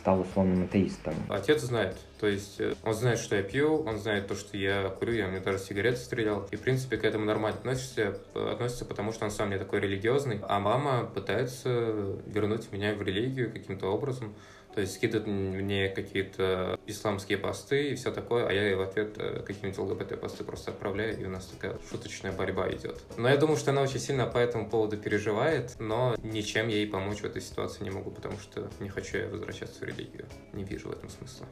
стал 0.04 0.20
условным 0.20 0.66
атеистом? 0.66 1.16
Отец 1.30 1.62
знает. 1.62 1.96
То 2.20 2.28
есть 2.28 2.60
э, 2.60 2.74
он 2.84 2.94
знает, 2.94 3.20
что 3.20 3.38
я 3.38 3.44
пью, 3.44 3.84
он 3.84 3.98
знает 3.98 4.28
то, 4.28 4.36
что 4.36 4.58
я 4.58 4.90
курю, 4.90 5.14
я 5.14 5.28
мне 5.28 5.40
даже 5.40 5.60
сигареты 5.60 5.98
стрелял. 5.98 6.46
И, 6.52 6.58
в 6.58 6.62
принципе, 6.62 6.98
к 6.98 7.06
этому 7.06 7.24
нормально 7.24 7.58
относится, 7.58 8.20
относится, 8.34 8.84
потому 8.84 9.14
что 9.14 9.24
он 9.24 9.32
сам 9.32 9.50
не 9.50 9.58
такой 9.58 9.80
религиозный. 9.80 10.42
А 10.50 10.60
мама 10.60 11.06
пытается 11.06 12.18
вернуть 12.28 12.70
меня 12.74 12.94
в 12.96 13.02
религию 13.02 13.50
каким-то 13.50 13.88
образом. 13.88 14.36
То 14.74 14.82
есть 14.82 14.96
скидывает 14.96 15.28
мне 15.28 15.90
какие-то 15.90 16.80
исламские 16.88 17.38
посты 17.38 17.90
и 17.92 17.96
все 17.96 18.12
такое, 18.12 18.48
а 18.48 18.52
я 18.52 18.76
в 18.76 18.82
ответ 18.82 19.16
э, 19.18 19.44
какие-нибудь 19.46 19.78
ЛГБТ-посты 19.78 20.44
просто 20.44 20.72
отправляю, 20.72 21.20
и 21.20 21.26
у 21.26 21.30
нас 21.30 21.46
такая 21.46 21.78
шуточная 21.90 22.32
борьба 22.32 22.70
идет. 22.72 23.00
Но 23.18 23.30
я 23.30 23.38
думаю, 23.38 23.58
что 23.58 23.72
она 23.72 23.82
очень 23.82 24.00
сильно 24.00 24.26
по 24.26 24.38
этому 24.40 24.70
поводу 24.70 24.98
переживает, 24.98 25.76
но 25.80 26.16
ничем 26.24 26.68
ей 26.70 26.88
помочь 26.88 27.20
в 27.20 27.26
этой 27.26 27.42
ситуации 27.42 27.84
не 27.84 27.92
могу, 27.92 28.10
потому 28.10 28.38
что 28.40 28.70
не 28.80 28.90
хочу 28.90 29.18
я 29.18 29.28
возвращаться 29.28 29.80
в 29.80 29.84
религию. 29.84 30.26
Не 30.54 30.64
вижу 30.64 30.90
в 30.90 30.92
этом 30.92 31.10
смысла. 31.10 31.48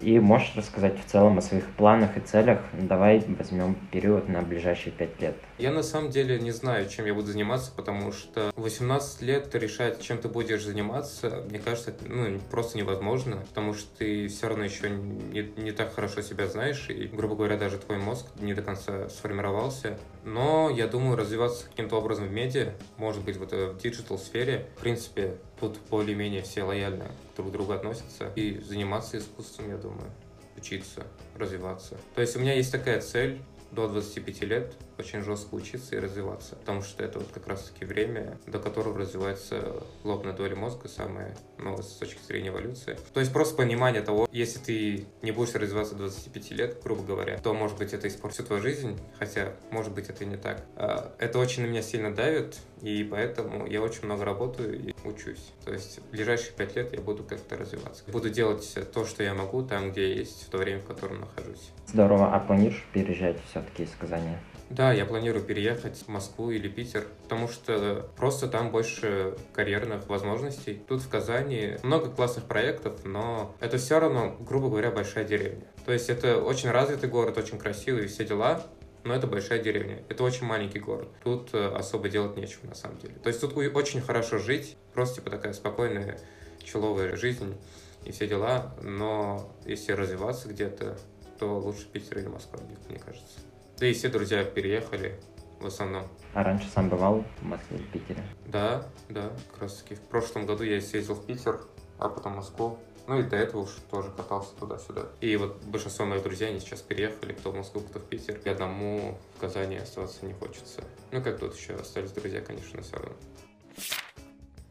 И 0.00 0.18
можешь 0.18 0.56
рассказать 0.56 0.98
в 0.98 1.08
целом 1.08 1.38
о 1.38 1.42
своих 1.42 1.64
планах 1.76 2.16
и 2.16 2.20
целях? 2.20 2.60
Давай 2.72 3.24
возьмем 3.38 3.76
период 3.92 4.28
на 4.28 4.42
ближайшие 4.42 4.92
пять 4.92 5.20
лет. 5.20 5.36
Я 5.58 5.70
на 5.70 5.84
самом 5.84 6.10
деле 6.10 6.40
не 6.40 6.50
знаю, 6.50 6.88
чем 6.88 7.06
я 7.06 7.14
буду 7.14 7.28
заниматься, 7.28 7.70
потому 7.76 8.10
что 8.10 8.50
18 8.56 9.22
лет 9.22 9.54
решать, 9.54 10.02
чем 10.02 10.18
ты 10.18 10.28
будешь 10.28 10.64
заниматься, 10.64 11.44
мне 11.48 11.60
кажется, 11.60 11.94
ну, 12.04 12.40
просто 12.50 12.78
невозможно, 12.78 13.44
потому 13.48 13.74
что 13.74 13.86
ты 13.98 14.26
все 14.26 14.48
равно 14.48 14.64
еще 14.64 14.90
не, 14.90 15.52
не 15.56 15.70
так 15.70 15.94
хорошо 15.94 16.20
себя 16.22 16.48
знаешь, 16.48 16.86
и, 16.88 17.06
грубо 17.06 17.36
говоря, 17.36 17.56
даже 17.56 17.78
твой 17.78 17.98
мозг 17.98 18.26
не 18.40 18.54
до 18.54 18.62
конца 18.62 19.08
сформировался. 19.08 19.98
Но 20.24 20.68
я 20.68 20.88
думаю, 20.88 21.16
развиваться 21.16 21.66
каким-то 21.66 21.96
образом 21.96 22.26
в 22.26 22.32
медиа, 22.32 22.72
может 22.96 23.24
быть, 23.24 23.36
вот 23.36 23.52
в 23.52 23.78
digital-сфере, 23.78 24.66
в 24.76 24.80
принципе, 24.80 25.36
тут 25.62 25.78
более-менее 25.90 26.42
все 26.42 26.64
лояльно 26.64 27.06
друг 27.36 27.50
к 27.50 27.52
другу 27.52 27.72
относятся. 27.72 28.32
И 28.34 28.58
заниматься 28.58 29.16
искусством, 29.16 29.70
я 29.70 29.76
думаю, 29.76 30.10
учиться, 30.56 31.06
развиваться. 31.36 31.96
То 32.16 32.20
есть 32.20 32.34
у 32.36 32.40
меня 32.40 32.54
есть 32.54 32.72
такая 32.72 33.00
цель 33.00 33.40
до 33.70 33.86
25 33.86 34.42
лет 34.42 34.74
очень 35.02 35.22
жестко 35.22 35.54
учиться 35.54 35.96
и 35.96 35.98
развиваться, 35.98 36.54
потому 36.56 36.82
что 36.82 37.02
это 37.02 37.18
вот 37.18 37.28
как 37.32 37.48
раз-таки 37.48 37.84
время, 37.84 38.38
до 38.46 38.58
которого 38.60 38.98
развивается 38.98 39.82
лобная 40.04 40.32
доля 40.32 40.54
мозга, 40.54 40.88
самая 40.88 41.36
новая 41.58 41.82
с 41.82 41.94
точки 41.94 42.22
зрения 42.22 42.48
эволюции. 42.48 42.96
То 43.12 43.20
есть 43.20 43.32
просто 43.32 43.56
понимание 43.56 44.00
того, 44.00 44.28
если 44.30 44.58
ты 44.60 45.06
не 45.22 45.32
будешь 45.32 45.54
развиваться 45.54 45.94
до 45.94 46.04
25 46.04 46.50
лет, 46.52 46.78
грубо 46.82 47.02
говоря, 47.02 47.38
то, 47.38 47.52
может 47.52 47.78
быть, 47.78 47.92
это 47.92 48.06
испортит 48.06 48.46
твою 48.46 48.62
жизнь, 48.62 48.98
хотя, 49.18 49.52
может 49.70 49.92
быть, 49.92 50.08
это 50.08 50.24
не 50.24 50.36
так. 50.36 50.64
А, 50.76 51.14
это 51.18 51.38
очень 51.38 51.62
на 51.62 51.66
меня 51.66 51.82
сильно 51.82 52.14
давит, 52.14 52.58
и 52.80 53.02
поэтому 53.04 53.66
я 53.66 53.82
очень 53.82 54.04
много 54.04 54.24
работаю 54.24 54.78
и 54.78 54.94
учусь. 55.04 55.52
То 55.64 55.72
есть 55.72 55.98
в 55.98 56.10
ближайшие 56.10 56.52
5 56.52 56.76
лет 56.76 56.92
я 56.92 57.00
буду 57.00 57.24
как-то 57.24 57.56
развиваться. 57.56 58.04
Буду 58.06 58.30
делать 58.30 58.78
то, 58.94 59.04
что 59.04 59.22
я 59.22 59.34
могу, 59.34 59.62
там, 59.62 59.90
где 59.90 60.14
есть, 60.14 60.46
в 60.46 60.50
то 60.50 60.58
время, 60.58 60.80
в 60.80 60.86
котором 60.86 61.20
нахожусь. 61.20 61.70
Здорово. 61.86 62.34
А 62.34 62.40
планируешь 62.40 62.84
переезжать 62.92 63.38
все-таки 63.50 63.82
из 63.82 63.90
Казани? 63.98 64.36
Да, 64.72 64.90
я 64.90 65.04
планирую 65.04 65.44
переехать 65.44 65.98
в 65.98 66.08
Москву 66.08 66.50
или 66.50 66.66
Питер, 66.66 67.06
потому 67.24 67.46
что 67.46 68.08
просто 68.16 68.48
там 68.48 68.70
больше 68.70 69.36
карьерных 69.52 70.08
возможностей. 70.08 70.82
Тут 70.88 71.02
в 71.02 71.10
Казани 71.10 71.76
много 71.82 72.08
классных 72.08 72.46
проектов, 72.46 73.04
но 73.04 73.54
это 73.60 73.76
все 73.76 74.00
равно, 74.00 74.34
грубо 74.40 74.70
говоря, 74.70 74.90
большая 74.90 75.26
деревня. 75.26 75.66
То 75.84 75.92
есть 75.92 76.08
это 76.08 76.38
очень 76.38 76.70
развитый 76.70 77.10
город, 77.10 77.36
очень 77.36 77.58
красивый, 77.58 78.06
все 78.06 78.24
дела, 78.24 78.62
но 79.04 79.14
это 79.14 79.26
большая 79.26 79.62
деревня. 79.62 80.02
Это 80.08 80.24
очень 80.24 80.46
маленький 80.46 80.78
город. 80.78 81.08
Тут 81.22 81.50
э, 81.52 81.66
особо 81.66 82.08
делать 82.08 82.38
нечего, 82.38 82.66
на 82.66 82.74
самом 82.74 82.96
деле. 82.96 83.16
То 83.16 83.28
есть 83.28 83.42
тут 83.42 83.54
очень 83.54 84.00
хорошо 84.00 84.38
жить, 84.38 84.78
просто 84.94 85.16
типа 85.16 85.28
такая 85.28 85.52
спокойная, 85.52 86.18
человая 86.64 87.14
жизнь 87.16 87.58
и 88.06 88.12
все 88.12 88.26
дела, 88.26 88.74
но 88.80 89.54
если 89.66 89.92
развиваться 89.92 90.48
где-то, 90.48 90.96
то 91.38 91.58
лучше 91.58 91.86
Питер 91.92 92.20
или 92.20 92.28
Москва, 92.28 92.58
мне 92.88 92.98
кажется. 92.98 93.40
Да 93.82 93.88
и 93.88 93.94
все 93.94 94.08
друзья 94.08 94.44
переехали 94.44 95.18
в 95.58 95.66
основном. 95.66 96.04
А 96.34 96.44
раньше 96.44 96.68
сам 96.68 96.88
бывал 96.88 97.24
в 97.40 97.42
Москве 97.44 97.78
или 97.78 97.86
Питере? 97.86 98.22
Да, 98.46 98.86
да, 99.08 99.32
как 99.50 99.62
раз 99.62 99.78
таки. 99.78 99.96
В 99.96 100.02
прошлом 100.02 100.46
году 100.46 100.62
я 100.62 100.80
съездил 100.80 101.16
в 101.16 101.26
Питер, 101.26 101.62
а 101.98 102.08
потом 102.08 102.34
в 102.34 102.36
Москву. 102.36 102.78
Ну 103.08 103.18
и 103.18 103.24
до 103.24 103.34
этого 103.34 103.62
уж 103.62 103.70
тоже 103.90 104.12
катался 104.12 104.54
туда-сюда. 104.54 105.06
И 105.20 105.36
вот 105.36 105.60
большинство 105.64 106.06
моих 106.06 106.22
друзей, 106.22 106.50
они 106.50 106.60
сейчас 106.60 106.80
переехали, 106.80 107.32
кто 107.32 107.50
в 107.50 107.56
Москву, 107.56 107.80
кто 107.80 107.98
в 107.98 108.04
Питер. 108.04 108.40
И 108.44 108.48
одному 108.48 109.18
в 109.34 109.40
Казани 109.40 109.78
оставаться 109.78 110.24
не 110.26 110.34
хочется. 110.34 110.84
Ну 111.10 111.20
как 111.20 111.40
тут 111.40 111.56
еще 111.56 111.74
остались 111.74 112.12
друзья, 112.12 112.40
конечно, 112.40 112.80
все 112.82 112.94
равно. 112.94 113.16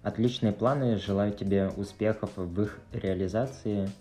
Отличные 0.03 0.53
планы, 0.53 0.97
желаю 0.97 1.33
тебе 1.33 1.67
успехов 1.75 2.29
в 2.37 2.61
их 2.61 2.79
реализации. 2.93 3.91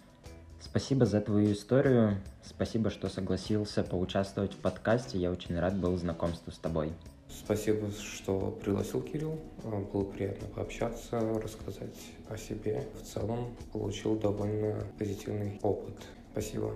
Спасибо 0.61 1.07
за 1.07 1.21
твою 1.23 1.53
историю. 1.53 2.21
Спасибо, 2.45 2.91
что 2.91 3.09
согласился 3.09 3.83
поучаствовать 3.83 4.53
в 4.53 4.59
подкасте. 4.59 5.19
Я 5.19 5.31
очень 5.31 5.59
рад 5.59 5.75
был 5.77 5.97
знакомству 5.97 6.53
с 6.53 6.59
тобой. 6.59 6.93
Спасибо, 7.29 7.91
что 7.91 8.59
пригласил 8.63 9.01
Кирилл. 9.01 9.41
Было 9.65 10.05
приятно 10.05 10.49
пообщаться, 10.49 11.19
рассказать 11.43 11.97
о 12.29 12.37
себе. 12.37 12.85
В 13.01 13.07
целом 13.07 13.57
получил 13.73 14.17
довольно 14.19 14.85
позитивный 14.99 15.59
опыт. 15.63 15.97
Спасибо. 16.33 16.75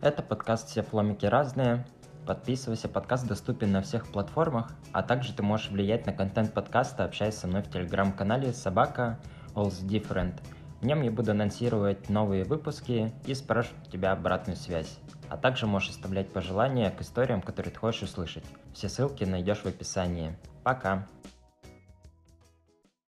Это 0.00 0.22
подкаст 0.22 0.70
«Все 0.70 0.82
фломики 0.82 1.26
разные». 1.26 1.84
Подписывайся, 2.26 2.88
подкаст 2.88 3.26
доступен 3.26 3.70
на 3.70 3.82
всех 3.82 4.10
платформах, 4.10 4.72
а 4.92 5.02
также 5.02 5.34
ты 5.34 5.42
можешь 5.42 5.70
влиять 5.70 6.06
на 6.06 6.12
контент 6.14 6.54
подкаста, 6.54 7.04
общаясь 7.04 7.34
со 7.34 7.46
мной 7.46 7.62
в 7.62 7.70
телеграм-канале 7.70 8.54
собака 8.54 9.20
All's 9.54 9.84
Different– 9.84 10.32
В 10.84 10.86
нем 10.86 11.00
я 11.00 11.10
буду 11.10 11.30
анонсировать 11.30 12.10
новые 12.10 12.44
выпуски 12.44 13.10
и 13.24 13.32
спрашивать 13.32 13.88
тебя 13.90 14.12
обратную 14.12 14.54
связь. 14.54 14.98
А 15.30 15.38
также 15.38 15.66
можешь 15.66 15.88
оставлять 15.88 16.30
пожелания 16.30 16.90
к 16.90 17.00
историям, 17.00 17.40
которые 17.40 17.72
ты 17.72 17.78
хочешь 17.78 18.02
услышать. 18.02 18.44
Все 18.74 18.90
ссылки 18.90 19.24
найдешь 19.24 19.60
в 19.60 19.66
описании. 19.66 20.36
Пока! 20.62 21.06